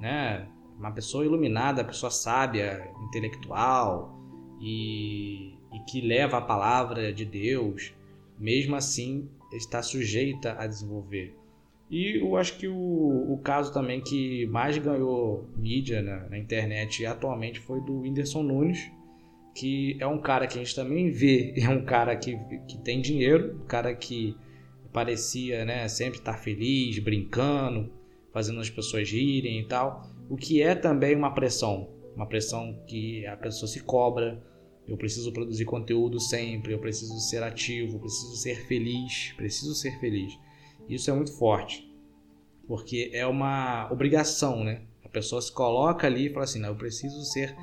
[0.00, 0.48] né?
[0.78, 4.18] Uma pessoa iluminada, pessoa sábia, intelectual
[4.60, 7.94] e, e que leva a palavra de Deus,
[8.38, 11.36] mesmo assim está sujeita a desenvolver.
[11.90, 17.06] E eu acho que o, o caso também que mais ganhou mídia na, na internet
[17.06, 18.90] atualmente foi do Whindersson Nunes,
[19.54, 23.00] que é um cara que a gente também vê, é um cara que, que tem
[23.00, 24.36] dinheiro, um cara que
[24.96, 27.92] parecia né, sempre estar feliz, brincando,
[28.32, 30.10] fazendo as pessoas rirem e tal.
[30.26, 34.42] O que é também uma pressão, uma pressão que a pessoa se cobra.
[34.88, 40.32] Eu preciso produzir conteúdo sempre, eu preciso ser ativo, preciso ser feliz, preciso ser feliz.
[40.88, 41.92] Isso é muito forte,
[42.66, 44.80] porque é uma obrigação, né?
[45.04, 47.54] A pessoa se coloca ali e fala assim: não, eu preciso ser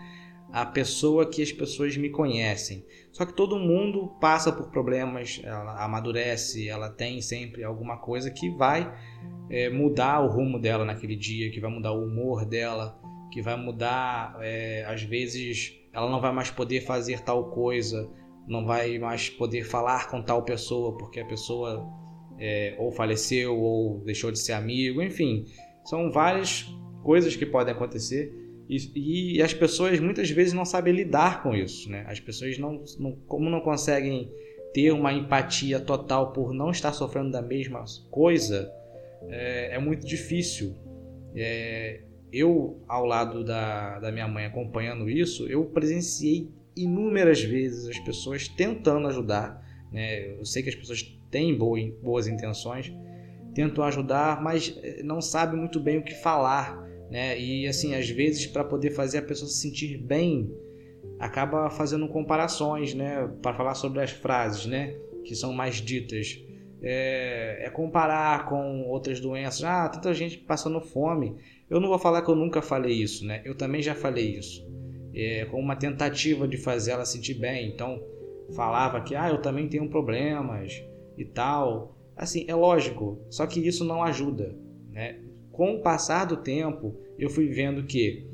[0.54, 2.86] a pessoa que as pessoas me conhecem.
[3.12, 8.52] Só que todo mundo passa por problemas, ela amadurece, ela tem sempre alguma coisa que
[8.52, 8.94] vai
[9.50, 13.58] é, mudar o rumo dela naquele dia, que vai mudar o humor dela, que vai
[13.58, 18.08] mudar, é, às vezes, ela não vai mais poder fazer tal coisa,
[18.48, 21.84] não vai mais poder falar com tal pessoa porque a pessoa
[22.38, 25.46] é, ou faleceu ou deixou de ser amigo, enfim,
[25.84, 31.44] são várias coisas que podem acontecer e, e, as pessoas muitas vezes não sabem lidar
[31.44, 32.06] com isso, né?
[32.08, 34.32] As pessoas não, não, como não conseguem
[34.74, 38.72] ter uma empatia total por não estar sofrendo da mesma coisa,
[39.30, 40.76] é, é muito difícil.
[41.36, 48.00] É, eu, ao lado da, da minha mãe acompanhando isso, eu presenciei inúmeras vezes as
[48.00, 49.62] pessoas tentando ajudar.
[49.92, 50.32] Né?
[50.40, 52.92] Eu sei que as pessoas têm boas intenções,
[53.54, 57.40] tentam ajudar, mas é, não sabem muito bem o que falar né?
[57.40, 60.52] E assim, às vezes para poder fazer a pessoa se sentir bem,
[61.20, 66.40] acaba fazendo comparações, né, para falar sobre as frases, né, que são mais ditas.
[66.86, 69.64] É, é, comparar com outras doenças.
[69.64, 71.38] Ah, tanta gente passando fome.
[71.70, 73.42] Eu não vou falar que eu nunca falei isso, né?
[73.46, 74.70] Eu também já falei isso.
[75.16, 77.70] É, com uma tentativa de fazer ela sentir bem.
[77.70, 78.04] Então,
[78.54, 80.84] falava que, ah, eu também tenho problemas
[81.18, 81.96] e tal.
[82.18, 84.54] Assim, é lógico, só que isso não ajuda,
[84.92, 85.20] né?
[85.54, 88.28] Com o passar do tempo, eu fui vendo que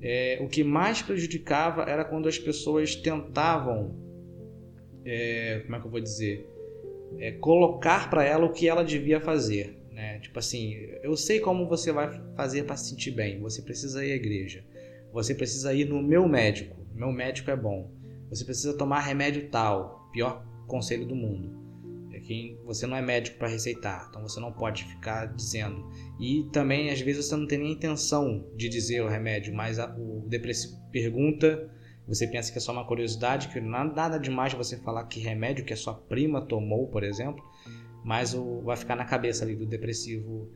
[0.00, 3.94] é, o que mais prejudicava era quando as pessoas tentavam,
[5.04, 6.48] é, como é que eu vou dizer,
[7.18, 9.76] é, colocar para ela o que ela devia fazer.
[9.90, 10.20] Né?
[10.20, 13.40] Tipo assim, eu sei como você vai fazer para se sentir bem.
[13.40, 14.64] Você precisa ir à igreja.
[15.12, 16.76] Você precisa ir no meu médico.
[16.94, 17.90] Meu médico é bom.
[18.30, 20.08] Você precisa tomar remédio tal.
[20.12, 21.59] Pior conselho do mundo
[22.30, 25.90] quem você não é médico para receitar, então você não pode ficar dizendo.
[26.20, 29.92] E também às vezes você não tem nem intenção de dizer o remédio, mas a,
[29.98, 31.68] o depressivo pergunta,
[32.06, 35.72] você pensa que é só uma curiosidade, que nada, demais você falar que remédio que
[35.72, 37.42] a sua prima tomou, por exemplo,
[38.04, 40.48] mas o, vai ficar na cabeça ali do depressivo,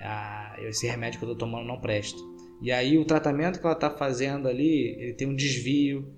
[0.00, 2.20] ah, esse remédio que eu estou tomando não presta.
[2.60, 6.14] E aí o tratamento que ela está fazendo ali, ele tem um desvio,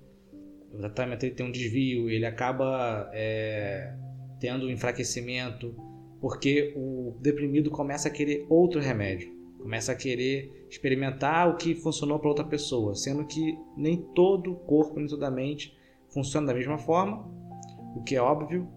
[0.73, 3.95] o tratamento ele tem um desvio, ele acaba é,
[4.39, 5.75] tendo um enfraquecimento,
[6.19, 12.19] porque o deprimido começa a querer outro remédio, começa a querer experimentar o que funcionou
[12.19, 15.75] para outra pessoa, sendo que nem todo o corpo, nem toda a mente
[16.13, 17.27] funciona da mesma forma,
[17.95, 18.67] o que é óbvio,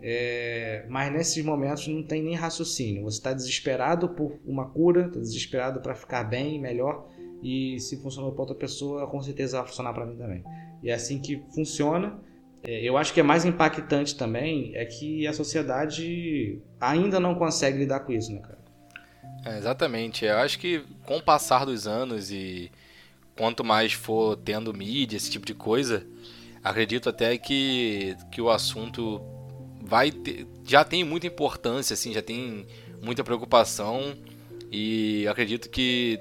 [0.00, 0.84] é...
[0.88, 3.04] mas nesses momentos não tem nem raciocínio.
[3.04, 7.08] Você está desesperado por uma cura, está desesperado para ficar bem, melhor,
[7.42, 10.44] e se funcionou para outra pessoa, com certeza vai funcionar para mim também.
[10.82, 12.20] E é assim que funciona
[12.64, 18.00] eu acho que é mais impactante também é que a sociedade ainda não consegue lidar
[18.00, 18.58] com isso, né, cara?
[19.44, 20.24] É, exatamente.
[20.24, 22.70] Eu acho que com o passar dos anos e
[23.36, 26.06] quanto mais for tendo mídia, esse tipo de coisa,
[26.62, 29.20] acredito até que, que o assunto
[29.80, 32.66] vai ter, já tem muita importância, assim, já tem
[33.02, 34.14] muita preocupação
[34.70, 36.20] e acredito que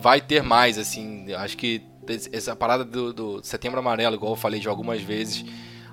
[0.00, 1.32] vai ter mais, assim.
[1.32, 1.82] Acho que
[2.32, 5.44] essa parada do, do Setembro Amarelo, igual eu falei de algumas vezes,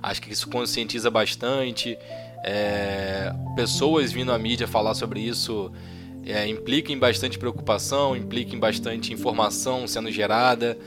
[0.05, 1.97] Acho que isso conscientiza bastante.
[2.43, 5.71] É, pessoas vindo à mídia falar sobre isso
[6.23, 10.77] é, implica em bastante preocupação, implica em bastante informação sendo gerada.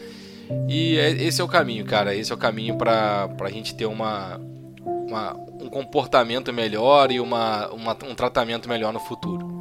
[0.69, 2.15] E é, esse é o caminho, cara.
[2.15, 4.41] Esse é o caminho para a gente ter uma,
[4.85, 9.58] uma, um comportamento melhor e uma, uma, um tratamento melhor no futuro.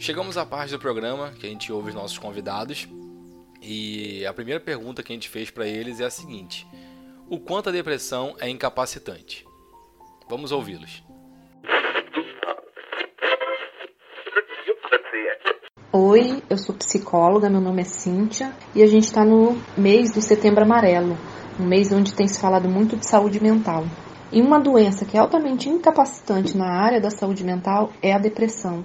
[0.00, 2.88] Chegamos à parte do programa que a gente ouve os nossos convidados
[3.60, 6.64] e a primeira pergunta que a gente fez para eles é a seguinte:
[7.28, 9.44] O quanto a depressão é incapacitante?
[10.30, 11.02] Vamos ouvi-los.
[15.90, 20.20] Oi, eu sou psicóloga, meu nome é Cíntia e a gente está no mês do
[20.20, 21.18] Setembro Amarelo,
[21.58, 23.84] um mês onde tem se falado muito de saúde mental.
[24.30, 28.84] E uma doença que é altamente incapacitante na área da saúde mental é a depressão.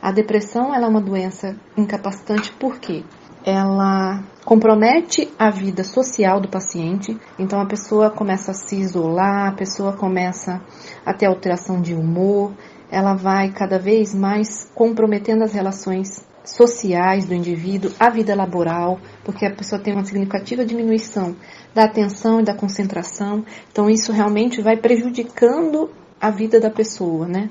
[0.00, 3.02] A depressão é uma doença incapacitante por quê?
[3.44, 9.56] Ela compromete a vida social do paciente, então a pessoa começa a se isolar, a
[9.56, 10.62] pessoa começa
[11.04, 12.52] a ter alteração de humor,
[12.90, 19.44] ela vai cada vez mais comprometendo as relações sociais do indivíduo, a vida laboral, porque
[19.44, 21.36] a pessoa tem uma significativa diminuição
[21.74, 23.44] da atenção e da concentração.
[23.70, 27.50] Então isso realmente vai prejudicando a vida da pessoa, né?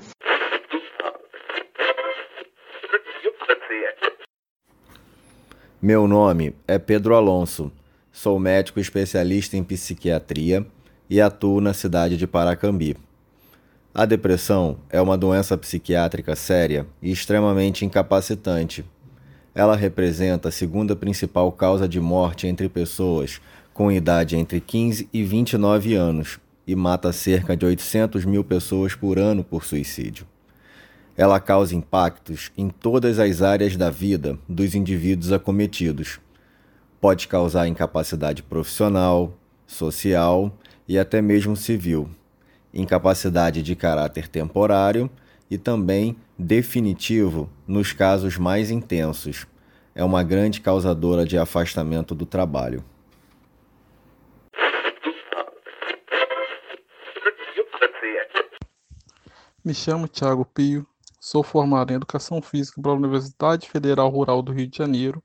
[5.79, 7.71] Meu nome é Pedro Alonso.
[8.11, 10.65] Sou médico especialista em psiquiatria
[11.07, 12.97] e atuo na cidade de Paracambi.
[13.93, 18.83] A depressão é uma doença psiquiátrica séria e extremamente incapacitante.
[19.53, 23.39] Ela representa a segunda principal causa de morte entre pessoas
[23.71, 29.19] com idade entre 15 e 29 anos e mata cerca de 800 mil pessoas por
[29.19, 30.25] ano por suicídio.
[31.17, 36.19] Ela causa impactos em todas as áreas da vida dos indivíduos acometidos.
[37.01, 39.34] Pode causar incapacidade profissional,
[39.65, 40.56] social
[40.88, 42.10] e até mesmo civil
[42.73, 45.10] incapacidade de caráter temporário
[45.49, 49.47] e também definitivo nos casos mais intensos.
[49.95, 52.84] É uma grande causadora de afastamento do trabalho.
[59.65, 60.86] Me chamo Thiago Pio,
[61.27, 65.21] sou formado em Educação Física pela Universidade Federal Rural do Rio de Janeiro,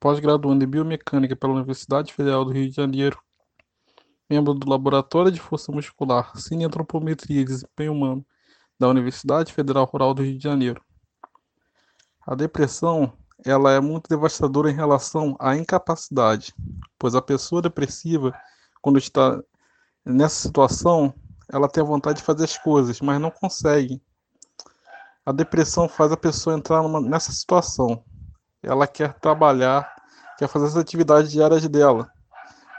[0.00, 3.20] pós-graduando em Biomecânica pela Universidade Federal do Rio de Janeiro
[4.30, 8.26] membro do Laboratório de Força Muscular, Cineantropometria e Desempenho Humano
[8.80, 10.82] da Universidade Federal Rural do Rio de Janeiro.
[12.26, 13.12] A depressão
[13.44, 16.54] ela é muito devastadora em relação à incapacidade,
[16.98, 18.32] pois a pessoa depressiva,
[18.80, 19.38] quando está
[20.02, 21.12] nessa situação,
[21.52, 24.00] ela tem a vontade de fazer as coisas, mas não consegue.
[25.26, 28.04] A depressão faz a pessoa entrar numa, nessa situação.
[28.62, 29.92] Ela quer trabalhar,
[30.38, 32.08] quer fazer as atividades diárias dela.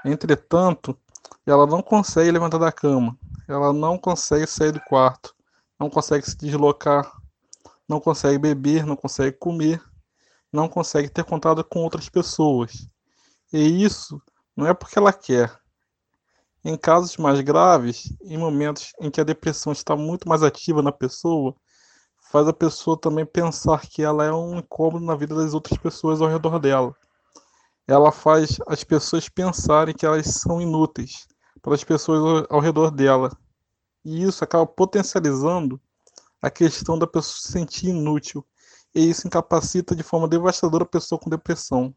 [0.05, 0.97] Entretanto,
[1.45, 3.17] ela não consegue levantar da cama,
[3.49, 5.35] ela não consegue sair do quarto,
[5.77, 7.11] não consegue se deslocar,
[7.87, 9.81] não consegue beber, não consegue comer,
[10.51, 12.87] não consegue ter contato com outras pessoas.
[13.51, 14.21] E isso
[14.55, 15.53] não é porque ela quer.
[16.63, 20.93] Em casos mais graves, em momentos em que a depressão está muito mais ativa na
[20.93, 21.53] pessoa,
[22.31, 26.21] faz a pessoa também pensar que ela é um incômodo na vida das outras pessoas
[26.21, 26.95] ao redor dela.
[27.87, 31.27] Ela faz as pessoas pensarem que elas são inúteis,
[31.61, 33.31] pelas pessoas ao redor dela.
[34.03, 35.79] E isso acaba potencializando
[36.41, 38.45] a questão da pessoa se sentir inútil.
[38.93, 41.95] E isso incapacita de forma devastadora a pessoa com depressão.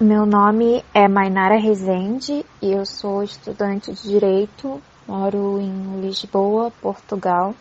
[0.00, 7.54] Meu nome é Mainara Rezende e eu sou estudante de Direito, moro em Lisboa, Portugal.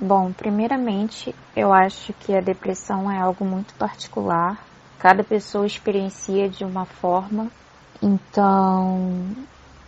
[0.00, 4.58] Bom, primeiramente, eu acho que a depressão é algo muito particular
[4.98, 7.46] Cada pessoa experiencia de uma forma,
[8.02, 9.30] então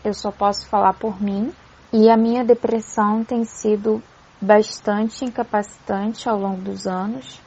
[0.04, 1.52] eu só posso falar por mim.
[1.92, 4.00] E a minha depressão tem sido
[4.40, 7.40] bastante incapacitante ao longo dos anos,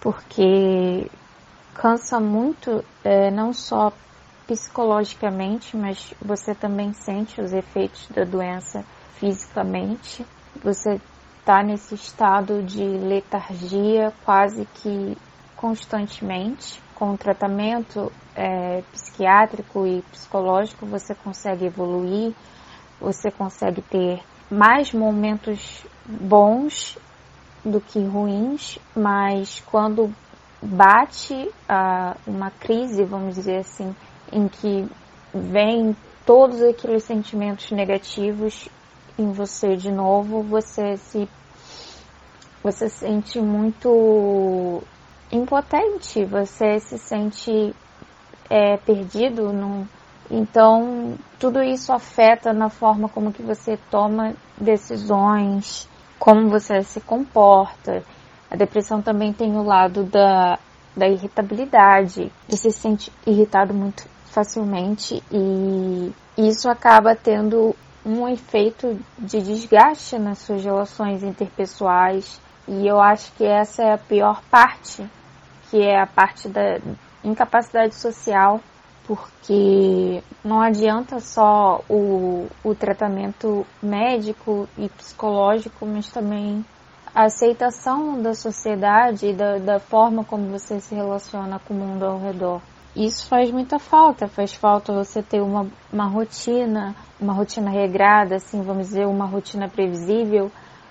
[0.00, 1.10] porque
[1.74, 3.92] cansa muito, é, não só
[4.46, 10.26] psicologicamente, mas você também sente os efeitos da doença fisicamente.
[10.62, 11.00] Você
[11.38, 15.16] está nesse estado de letargia quase que
[15.56, 22.34] constantemente com o tratamento é, psiquiátrico e psicológico, você consegue evoluir,
[23.00, 26.98] você consegue ter mais momentos bons
[27.64, 30.14] do que ruins, mas quando
[30.62, 33.94] bate uh, uma crise, vamos dizer assim,
[34.32, 34.86] em que
[35.34, 35.96] vem
[36.26, 38.68] todos aqueles sentimentos negativos
[39.18, 41.28] em você de novo, você se
[42.62, 44.82] você sente muito
[45.32, 47.74] impotente, você se sente
[48.50, 49.50] é, perdido.
[50.30, 55.88] Então, tudo isso afeta na forma como que você toma decisões,
[56.18, 58.02] como você se comporta.
[58.50, 60.58] A depressão também tem o lado da,
[60.96, 62.32] da irritabilidade.
[62.48, 67.74] Você se sente irritado muito facilmente e isso acaba tendo
[68.04, 72.40] um efeito de desgaste nas suas relações interpessoais.
[72.66, 75.08] E eu acho que essa é a pior parte
[75.70, 76.80] que é a parte da
[77.22, 78.60] incapacidade social,
[79.06, 86.64] porque não adianta só o, o tratamento médico e psicológico, mas também
[87.14, 92.18] a aceitação da sociedade, da, da forma como você se relaciona com o mundo ao
[92.18, 92.60] redor.
[92.94, 98.62] Isso faz muita falta, faz falta você ter uma, uma rotina, uma rotina regrada, assim,
[98.62, 100.50] vamos dizer, uma rotina previsível,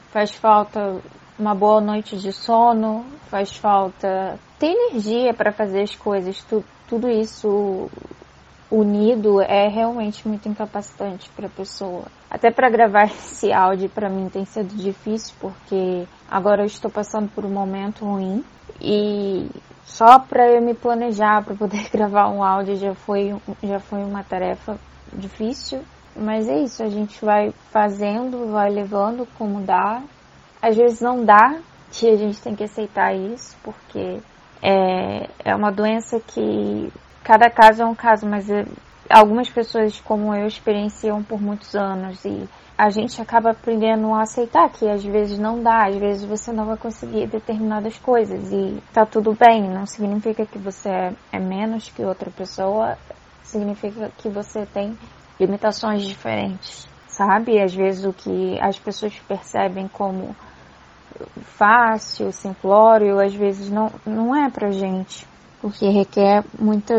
[0.10, 1.02] faz falta
[1.38, 7.10] uma boa noite de sono, faz falta ter energia para fazer as coisas, tu, tudo
[7.10, 7.90] isso
[8.72, 12.06] unido é realmente muito incapacitante para a pessoa.
[12.30, 17.30] Até para gravar esse áudio para mim tem sido difícil porque agora eu estou passando
[17.30, 18.44] por um momento ruim
[18.80, 19.50] e
[19.86, 24.24] só para eu me planejar para poder gravar um áudio já foi já foi uma
[24.24, 24.78] tarefa
[25.14, 25.82] difícil,
[26.16, 30.02] mas é isso, a gente vai fazendo, vai levando como dá.
[30.62, 31.60] Às vezes não dá,
[32.02, 34.20] e a gente tem que aceitar isso, porque
[34.62, 36.92] é, é uma doença que
[37.30, 38.66] cada caso é um caso, mas é,
[39.08, 44.68] algumas pessoas como eu experienciam por muitos anos e a gente acaba aprendendo a aceitar
[44.70, 49.06] que às vezes não dá, às vezes você não vai conseguir determinadas coisas e tá
[49.06, 52.98] tudo bem, não significa que você é, é menos que outra pessoa,
[53.44, 54.98] significa que você tem
[55.40, 57.62] limitações diferentes, sabe?
[57.62, 60.36] Às vezes o que as pessoas percebem como
[61.44, 65.28] fácil, simplório, às vezes não, não é pra gente,
[65.62, 66.94] porque requer muito,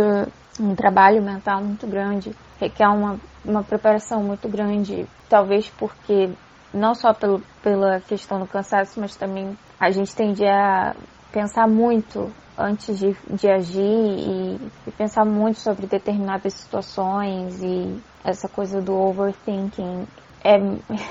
[0.58, 6.30] um trabalho mental muito grande, requer uma, uma preparação muito grande, talvez porque
[6.72, 10.94] não só pelo, pela questão do cansaço, mas também a gente tende a
[11.32, 18.48] pensar muito antes de, de agir e, e, pensar muito sobre determinadas situações e essa
[18.48, 20.06] coisa do overthinking
[20.44, 20.56] é,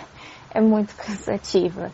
[0.54, 1.92] é muito cansativa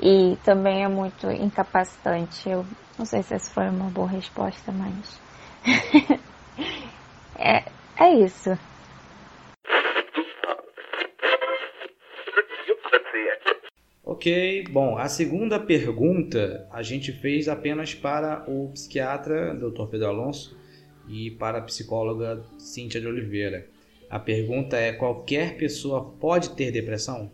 [0.00, 2.48] e também é muito incapacitante.
[2.48, 2.64] Eu
[3.02, 5.20] não sei se essa foi uma boa resposta, mas
[7.36, 7.64] é,
[7.98, 8.56] é isso.
[14.04, 19.86] Ok, bom, a segunda pergunta a gente fez apenas para o psiquiatra Dr.
[19.90, 20.56] Pedro Alonso
[21.08, 23.66] e para a psicóloga Cíntia de Oliveira.
[24.08, 27.32] A pergunta é: qualquer pessoa pode ter depressão?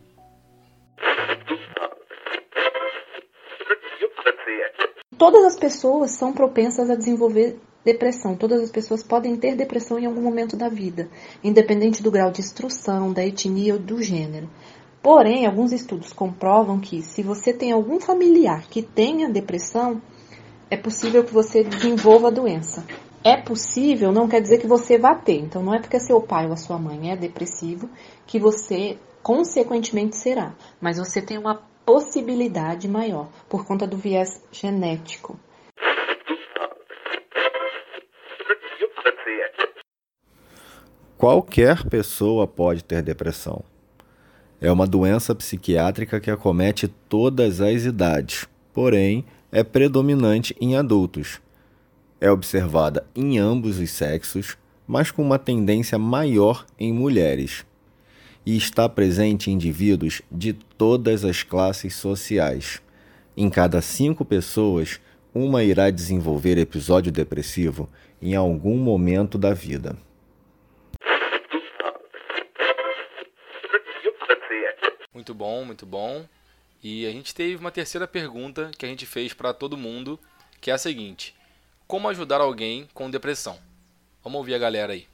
[5.19, 8.37] Todas as pessoas são propensas a desenvolver depressão.
[8.37, 11.09] Todas as pessoas podem ter depressão em algum momento da vida,
[11.43, 14.49] independente do grau de instrução, da etnia ou do gênero.
[15.03, 20.01] Porém, alguns estudos comprovam que se você tem algum familiar que tenha depressão,
[20.71, 22.85] é possível que você desenvolva a doença.
[23.25, 25.41] É possível não quer dizer que você vá ter.
[25.41, 27.91] Então, não é porque seu pai ou a sua mãe é depressivo
[28.25, 30.55] que você, consequentemente, será.
[30.81, 35.41] Mas você tem uma possibilidade maior por conta do viés genético.
[41.17, 43.65] Qualquer pessoa pode ter depressão.
[44.61, 51.41] É uma doença psiquiátrica que acomete todas as idades, porém é predominante em adultos.
[52.21, 57.65] É observada em ambos os sexos, mas com uma tendência maior em mulheres
[58.49, 62.81] e está presente em indivíduos de todas as classes sociais.
[63.37, 64.99] Em cada cinco pessoas,
[65.35, 67.91] uma irá desenvolver episódio depressivo
[68.23, 69.99] em algum momento da vida.
[75.13, 76.27] Muito bom, muito bom.
[76.83, 80.19] E a gente teve uma terceira pergunta que a gente fez para todo mundo,
[80.59, 81.35] que é a seguinte:
[81.87, 83.59] Como ajudar alguém com depressão?
[84.25, 85.07] Vamos ouvir a galera aí.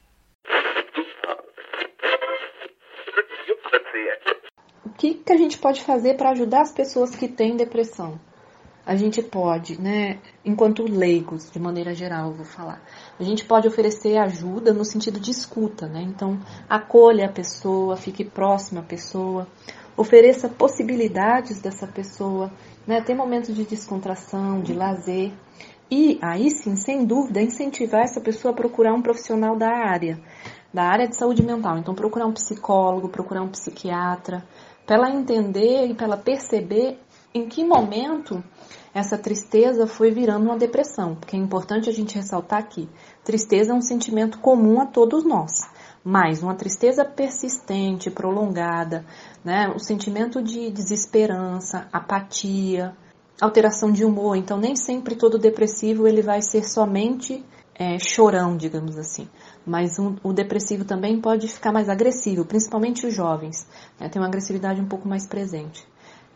[4.96, 8.18] Que, que a gente pode fazer para ajudar as pessoas que têm depressão?
[8.86, 12.82] A gente pode, né, enquanto leigos, de maneira geral, eu vou falar,
[13.18, 16.02] a gente pode oferecer ajuda no sentido de escuta, né?
[16.02, 16.38] Então,
[16.68, 19.48] acolha a pessoa, fique próxima à pessoa,
[19.96, 22.52] ofereça possibilidades dessa pessoa,
[22.86, 23.00] né?
[23.00, 25.32] Ter momentos de descontração, de lazer.
[25.90, 30.20] E aí sim, sem dúvida, incentivar essa pessoa a procurar um profissional da área,
[30.74, 31.78] da área de saúde mental.
[31.78, 34.44] Então, procurar um psicólogo, procurar um psiquiatra,
[34.86, 36.98] para ela entender e para ela perceber
[37.34, 38.42] em que momento
[38.94, 42.88] essa tristeza foi virando uma depressão, porque é importante a gente ressaltar aqui,
[43.24, 45.50] tristeza é um sentimento comum a todos nós,
[46.04, 49.04] mas uma tristeza persistente, prolongada,
[49.44, 52.96] né, o sentimento de desesperança, apatia,
[53.40, 58.96] alteração de humor, então nem sempre todo depressivo ele vai ser somente é, chorão, digamos
[58.96, 59.28] assim
[59.66, 63.66] mas um, o depressivo também pode ficar mais agressivo, principalmente os jovens,
[63.98, 65.86] né, tem uma agressividade um pouco mais presente.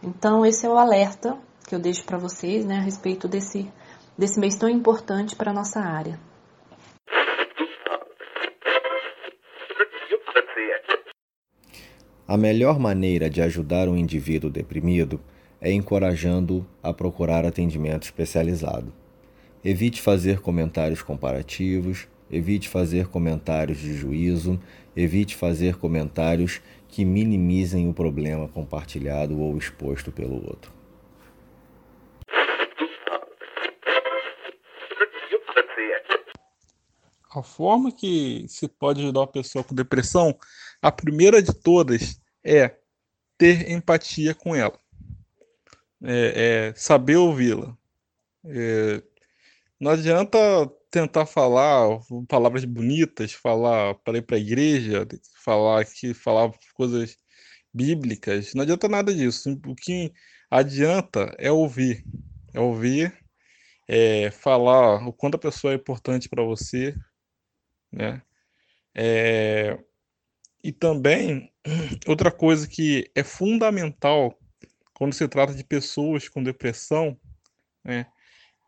[0.02, 3.70] Então, esse é o alerta que eu deixo para vocês né, a respeito desse,
[4.16, 6.18] desse mês tão importante para a nossa área.
[12.26, 15.18] A melhor maneira de ajudar um indivíduo deprimido
[15.60, 18.92] é encorajando-o a procurar atendimento especializado.
[19.64, 24.60] Evite fazer comentários comparativos, evite fazer comentários de juízo,
[24.96, 30.72] evite fazer comentários que minimizem o problema compartilhado ou exposto pelo outro.
[37.30, 40.36] A forma que se pode ajudar uma pessoa com depressão,
[40.80, 42.74] a primeira de todas é
[43.36, 44.78] ter empatia com ela,
[46.02, 47.76] é, é saber ouvi-la.
[48.44, 49.02] É,
[49.78, 50.38] não adianta
[50.90, 55.06] tentar falar palavras bonitas, falar para ir para a igreja,
[55.44, 57.16] falar que falar coisas
[57.72, 59.58] bíblicas, não adianta nada disso.
[59.66, 60.12] O que
[60.50, 62.04] adianta é ouvir,
[62.54, 63.16] é ouvir,
[63.86, 66.94] é falar o quanto a pessoa é importante para você,
[67.92, 68.22] né?
[68.94, 69.78] É,
[70.62, 71.52] e também
[72.06, 74.36] outra coisa que é fundamental
[74.94, 77.16] quando se trata de pessoas com depressão,
[77.84, 78.06] né,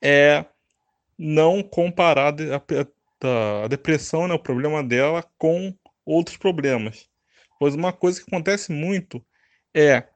[0.00, 0.46] é
[1.22, 7.06] não comparar a, a depressão, né, o problema dela, com outros problemas.
[7.58, 9.22] Pois uma coisa que acontece muito
[9.74, 10.08] é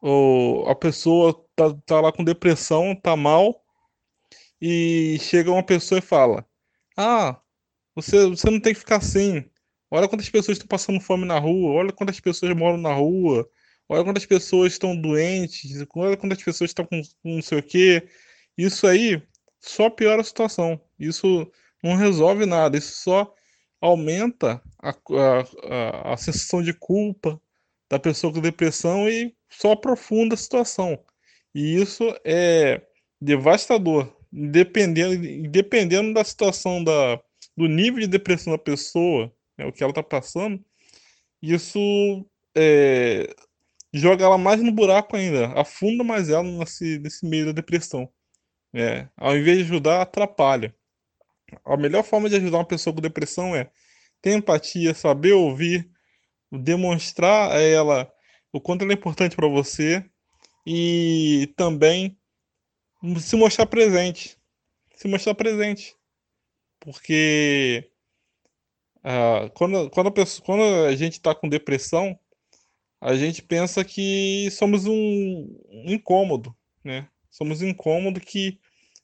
[0.00, 3.62] o, a pessoa tá, tá lá com depressão, tá mal,
[4.60, 6.46] e chega uma pessoa e fala:
[6.96, 7.38] Ah,
[7.94, 9.44] você, você não tem que ficar assim.
[9.90, 13.46] Olha quantas pessoas estão passando fome na rua, olha quantas pessoas moram na rua,
[13.88, 18.08] olha quantas pessoas estão doentes, olha quantas pessoas estão com, com não sei o quê.
[18.56, 19.22] Isso aí
[19.60, 20.80] só piora a situação.
[20.98, 21.50] Isso
[21.82, 23.34] não resolve nada, isso só
[23.80, 27.40] aumenta a, a, a, a sensação de culpa
[27.88, 31.02] da pessoa com depressão e só aprofunda a situação.
[31.54, 32.82] E isso é
[33.20, 37.20] devastador, dependendo, dependendo da situação da,
[37.56, 40.62] do nível de depressão da pessoa, né, o que ela está passando,
[41.42, 43.34] isso é,
[43.92, 48.08] joga ela mais no buraco ainda, afunda mais ela nesse, nesse meio da depressão.
[48.72, 50.74] É, ao invés de ajudar, atrapalha.
[51.64, 53.70] A melhor forma de ajudar uma pessoa com depressão é
[54.22, 55.90] ter empatia, saber ouvir,
[56.52, 58.12] demonstrar a ela
[58.52, 60.04] o quanto ela é importante para você
[60.66, 62.16] e também
[63.18, 64.38] se mostrar presente.
[64.94, 65.96] Se mostrar presente.
[66.78, 67.90] Porque
[68.98, 72.18] uh, quando, quando, a pessoa, quando a gente está com depressão,
[73.00, 76.54] a gente pensa que somos um, um incômodo,
[76.84, 77.08] né?
[77.30, 78.58] Somos incômodos que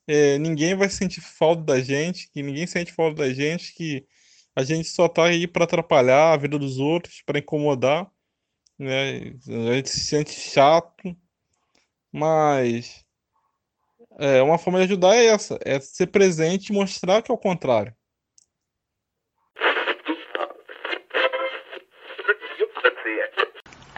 [0.07, 4.07] é, ninguém vai sentir falta da gente, que ninguém sente falta da gente, que
[4.55, 8.11] a gente só tá aí para atrapalhar a vida dos outros, para incomodar,
[8.79, 9.35] né?
[9.71, 11.17] A gente se sente chato,
[12.13, 13.05] mas
[14.19, 17.39] é, uma forma de ajudar é essa, é ser presente e mostrar que é o
[17.39, 17.95] contrário.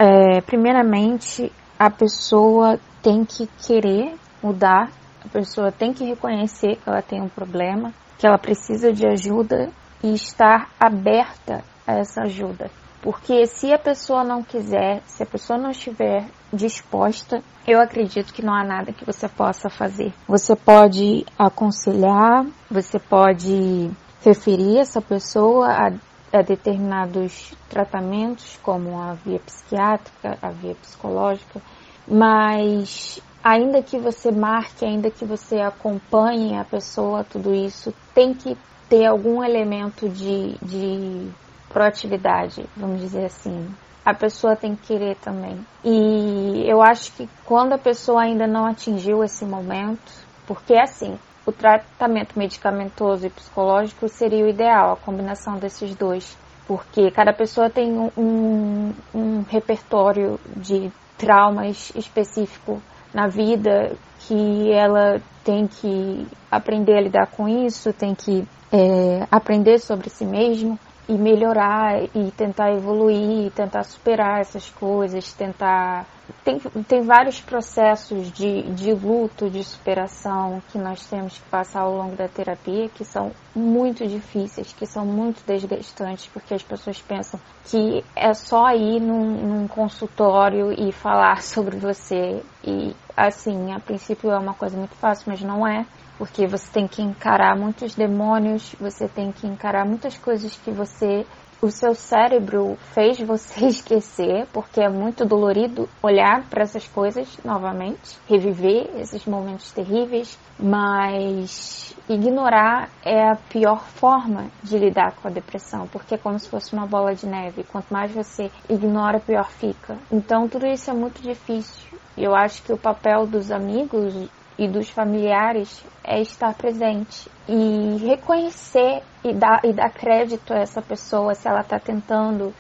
[0.01, 4.91] É, primeiramente, a pessoa tem que querer mudar,
[5.25, 9.71] a pessoa tem que reconhecer que ela tem um problema, que ela precisa de ajuda
[10.03, 12.71] e estar aberta a essa ajuda.
[13.01, 18.45] Porque se a pessoa não quiser, se a pessoa não estiver disposta, eu acredito que
[18.45, 20.13] não há nada que você possa fazer.
[20.27, 23.91] Você pode aconselhar, você pode
[24.25, 31.63] referir essa pessoa a, a determinados tratamentos, como a via psiquiátrica, a via psicológica,
[32.11, 38.57] mas ainda que você marque, ainda que você acompanhe a pessoa, tudo isso tem que
[38.89, 41.31] ter algum elemento de, de
[41.69, 43.69] proatividade, vamos dizer assim.
[44.05, 45.59] A pessoa tem que querer também.
[45.85, 50.11] E eu acho que quando a pessoa ainda não atingiu esse momento,
[50.47, 56.37] porque é assim, o tratamento medicamentoso e psicológico seria o ideal, a combinação desses dois.
[56.67, 62.81] Porque cada pessoa tem um, um, um repertório de traumas específico
[63.13, 69.79] na vida que ela tem que aprender a lidar com isso, tem que é, aprender
[69.79, 76.07] sobre si mesmo e melhorar e tentar evoluir, tentar superar essas coisas, tentar.
[76.45, 81.95] Tem, tem vários processos de, de luto, de superação que nós temos que passar ao
[81.95, 87.41] longo da terapia que são muito difíceis, que são muito desgastantes, porque as pessoas pensam
[87.65, 92.43] que é só ir num, num consultório e falar sobre você.
[92.63, 95.87] E assim, a princípio é uma coisa muito fácil, mas não é
[96.19, 101.25] porque você tem que encarar muitos demônios, você tem que encarar muitas coisas que você
[101.61, 108.17] o seu cérebro fez você esquecer, porque é muito dolorido olhar para essas coisas novamente,
[108.29, 115.87] reviver esses momentos terríveis, mas ignorar é a pior forma de lidar com a depressão,
[115.89, 117.65] porque é como se fosse uma bola de neve.
[117.65, 119.97] Quanto mais você ignora, pior fica.
[120.11, 121.99] Então tudo isso é muito difícil.
[122.17, 124.15] Eu acho que o papel dos amigos
[124.59, 130.83] e dos familiares é estar presente e reconhecer e dar, e dar crédito a essa
[130.83, 132.53] pessoa se ela está tentando,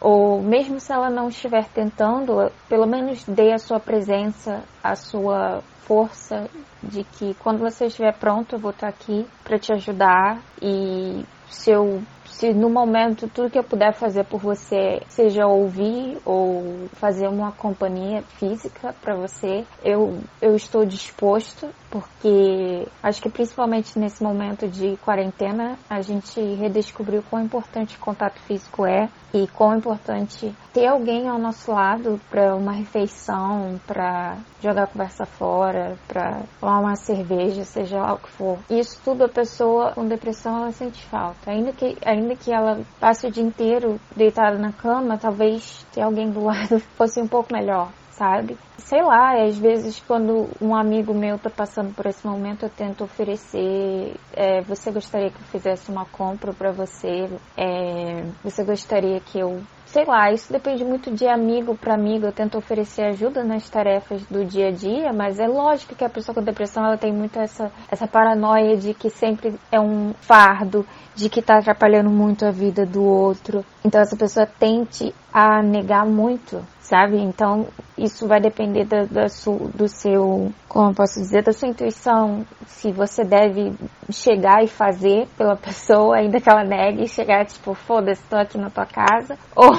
[0.00, 5.62] ou mesmo se ela não estiver tentando, pelo menos dê a sua presença, a sua
[5.86, 6.48] força
[6.82, 10.40] de que quando você estiver pronto eu vou estar aqui para te ajudar.
[10.60, 12.02] E se eu
[12.34, 17.52] se no momento tudo que eu puder fazer por você seja ouvir ou fazer uma
[17.52, 24.96] companhia física para você, eu, eu estou disposto, porque acho que principalmente nesse momento de
[24.96, 31.28] quarentena a gente redescobriu quão importante o contato físico é e quão importante ter alguém
[31.28, 37.98] ao nosso lado para uma refeição, para jogar conversa fora, para tomar uma cerveja, seja
[37.98, 38.58] lá o que for.
[38.68, 41.52] Isso tudo a pessoa com depressão ela sente falta.
[41.52, 46.28] Ainda que, ainda que ela passe o dia inteiro deitada na cama, talvez ter alguém
[46.28, 48.56] do lado fosse um pouco melhor sabe?
[48.78, 53.04] Sei lá, às vezes quando um amigo meu tá passando por esse momento, eu tento
[53.04, 54.14] oferecer.
[54.32, 57.28] É, você gostaria que eu fizesse uma compra para você?
[57.56, 59.60] É, você gostaria que eu
[59.94, 62.26] sei lá, isso depende muito de amigo para amigo.
[62.26, 66.10] Eu tento oferecer ajuda nas tarefas do dia a dia, mas é lógico que a
[66.10, 70.84] pessoa com depressão ela tem muito essa, essa paranoia de que sempre é um fardo,
[71.14, 73.64] de que tá atrapalhando muito a vida do outro.
[73.84, 77.18] Então essa pessoa tente a negar muito sabe?
[77.18, 81.68] Então, isso vai depender da, da su, do seu, como eu posso dizer, da sua
[81.68, 83.72] intuição, se você deve
[84.10, 88.68] chegar e fazer pela pessoa, ainda que ela negue, chegar tipo, foda-se, tô aqui na
[88.68, 89.72] tua casa, ou,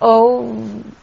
[0.00, 0.44] ou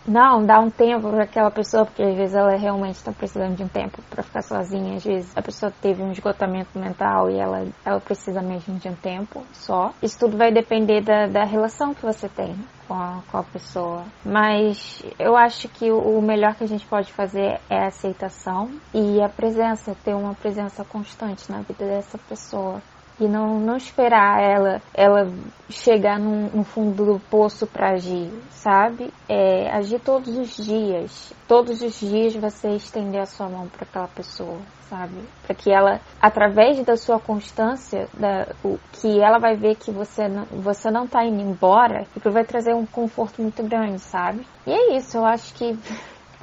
[0.05, 3.63] não, dar um tempo para aquela pessoa, porque às vezes ela realmente está precisando de
[3.63, 7.65] um tempo para ficar sozinha, às vezes a pessoa teve um esgotamento mental e ela,
[7.85, 9.91] ela precisa mesmo de um tempo só.
[10.01, 12.55] Isso tudo vai depender da, da relação que você tem
[12.87, 14.03] com a, com a pessoa.
[14.25, 19.21] Mas eu acho que o melhor que a gente pode fazer é a aceitação e
[19.21, 22.81] a presença, ter uma presença constante na vida dessa pessoa
[23.19, 25.31] e não, não esperar ela ela
[25.69, 29.11] chegar no, no fundo do poço para agir, sabe?
[29.27, 31.33] É, agir todos os dias.
[31.47, 34.59] Todos os dias você estender a sua mão para aquela pessoa,
[34.89, 35.15] sabe?
[35.45, 40.27] Para que ela, através da sua constância, da, o, que ela vai ver que você
[40.27, 44.45] não, você não tá indo embora e que vai trazer um conforto muito grande, sabe?
[44.65, 45.77] E é isso, eu acho que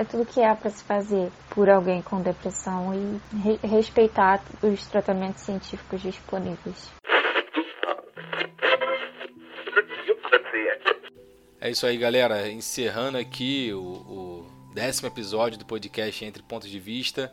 [0.00, 4.86] é tudo que há para se fazer por alguém com depressão e re respeitar os
[4.86, 6.90] tratamentos científicos disponíveis.
[11.60, 12.50] É isso aí, galera.
[12.50, 17.30] Encerrando aqui o, o décimo episódio do podcast Entre Pontos de Vista.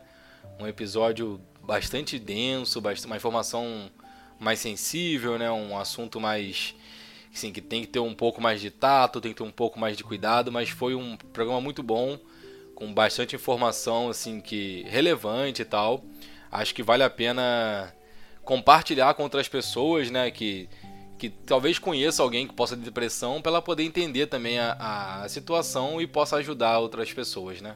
[0.60, 3.90] Um episódio bastante denso, uma informação
[4.38, 5.50] mais sensível, né?
[5.50, 6.76] um assunto mais.
[7.34, 9.80] Assim, que tem que ter um pouco mais de tato, tem que ter um pouco
[9.80, 12.20] mais de cuidado, mas foi um programa muito bom
[12.78, 16.04] com bastante informação assim que relevante e tal.
[16.52, 17.92] Acho que vale a pena
[18.44, 20.70] compartilhar com outras pessoas, né, que
[21.18, 25.28] que talvez conheça alguém que possa ter depressão para ela poder entender também a, a
[25.28, 27.76] situação e possa ajudar outras pessoas, né?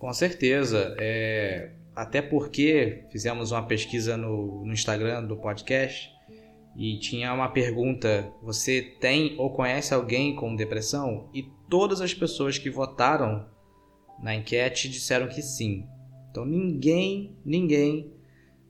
[0.00, 0.96] Com certeza.
[0.98, 6.10] É, até porque fizemos uma pesquisa no, no Instagram do podcast
[6.76, 11.30] e tinha uma pergunta: você tem ou conhece alguém com depressão?
[11.32, 13.46] E todas as pessoas que votaram
[14.20, 15.86] na enquete disseram que sim.
[16.30, 18.12] Então ninguém, ninguém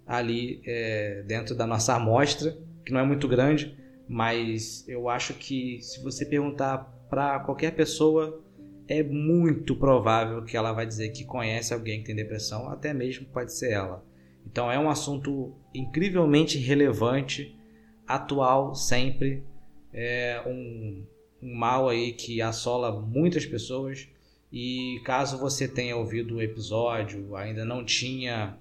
[0.06, 3.76] ali é, dentro da nossa amostra, que não é muito grande,
[4.08, 6.78] mas eu acho que se você perguntar
[7.08, 8.42] para qualquer pessoa,
[8.88, 13.26] é muito provável que ela vai dizer que conhece alguém que tem depressão, até mesmo
[13.26, 14.04] pode ser ela.
[14.46, 17.56] Então é um assunto incrivelmente relevante,
[18.06, 19.44] atual sempre,
[19.92, 21.06] é um,
[21.40, 24.08] um mal aí que assola muitas pessoas
[24.52, 28.58] e caso você tenha ouvido o episódio, ainda não tinha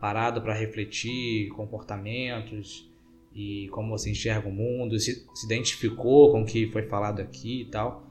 [0.00, 2.88] parado para refletir comportamentos
[3.34, 7.62] e como você enxerga o mundo, se, se identificou com o que foi falado aqui
[7.62, 8.06] e tal,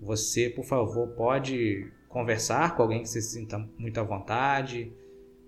[0.00, 4.92] você, por favor, pode conversar com alguém que você se sinta muito à vontade,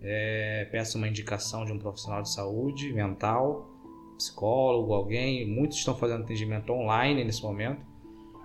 [0.00, 3.70] é, peça uma indicação de um profissional de saúde mental,
[4.16, 5.46] psicólogo, alguém.
[5.46, 7.80] Muitos estão fazendo atendimento online nesse momento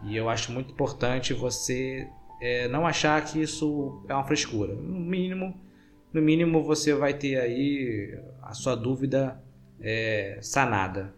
[0.03, 2.07] e eu acho muito importante você
[2.43, 4.75] é, não achar que isso é uma frescura.
[4.75, 5.57] No mínimo,
[6.11, 9.41] no mínimo você vai ter aí a sua dúvida
[9.79, 11.15] é, sanada.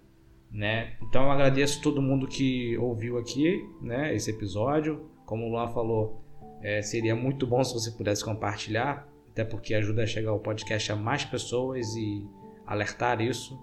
[0.52, 0.94] Né?
[1.02, 5.10] Então eu agradeço todo mundo que ouviu aqui né, esse episódio.
[5.26, 6.24] Como o Luan falou,
[6.62, 10.92] é, seria muito bom se você pudesse compartilhar, até porque ajuda a chegar o podcast
[10.92, 12.24] a mais pessoas e
[12.68, 13.60] alertar isso.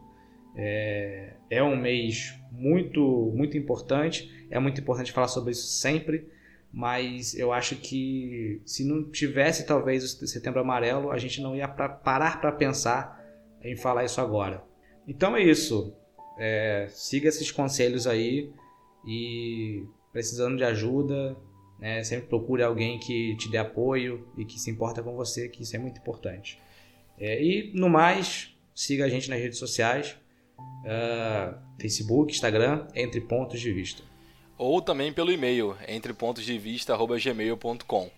[0.57, 4.29] É, é um mês muito, muito importante.
[4.51, 6.29] É muito importante falar sobre isso sempre,
[6.73, 11.69] mas eu acho que se não tivesse talvez o Setembro Amarelo, a gente não ia
[11.69, 13.23] pra, parar para pensar
[13.63, 14.65] em falar isso agora.
[15.07, 15.95] Então é isso.
[16.39, 18.51] É, siga esses conselhos aí
[19.07, 21.37] e precisando de ajuda,
[21.79, 25.63] né, sempre procure alguém que te dê apoio e que se importa com você, que
[25.63, 26.59] isso é muito importante.
[27.19, 30.17] É, e no mais, siga a gente nas redes sociais
[30.59, 34.03] uh, Facebook, Instagram, Entre Pontos de Vista.
[34.63, 38.11] Ou também pelo e-mail, entrepontosdevista.gmail.com.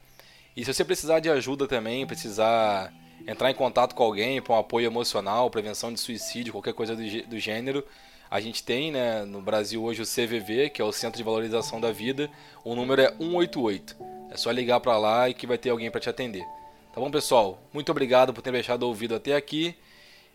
[0.54, 2.92] E se você precisar de ajuda também, precisar
[3.26, 7.02] entrar em contato com alguém para um apoio emocional, prevenção de suicídio, qualquer coisa do,
[7.02, 7.82] do gênero,
[8.30, 11.80] a gente tem né, no Brasil hoje o CVV, que é o Centro de Valorização
[11.80, 12.28] da Vida.
[12.62, 13.96] O número é 188.
[14.30, 16.44] É só ligar para lá e que vai ter alguém para te atender.
[16.92, 17.58] Tá bom, pessoal?
[17.72, 19.74] Muito obrigado por ter deixado ouvido até aqui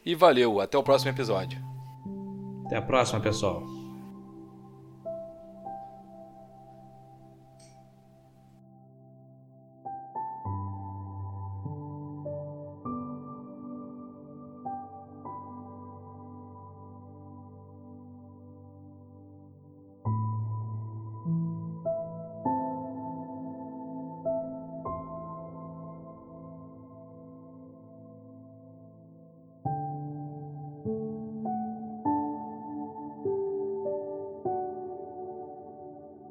[0.04, 0.60] e valeu.
[0.60, 1.60] Até o próximo episódio.
[2.66, 3.79] Até a próxima, pessoal.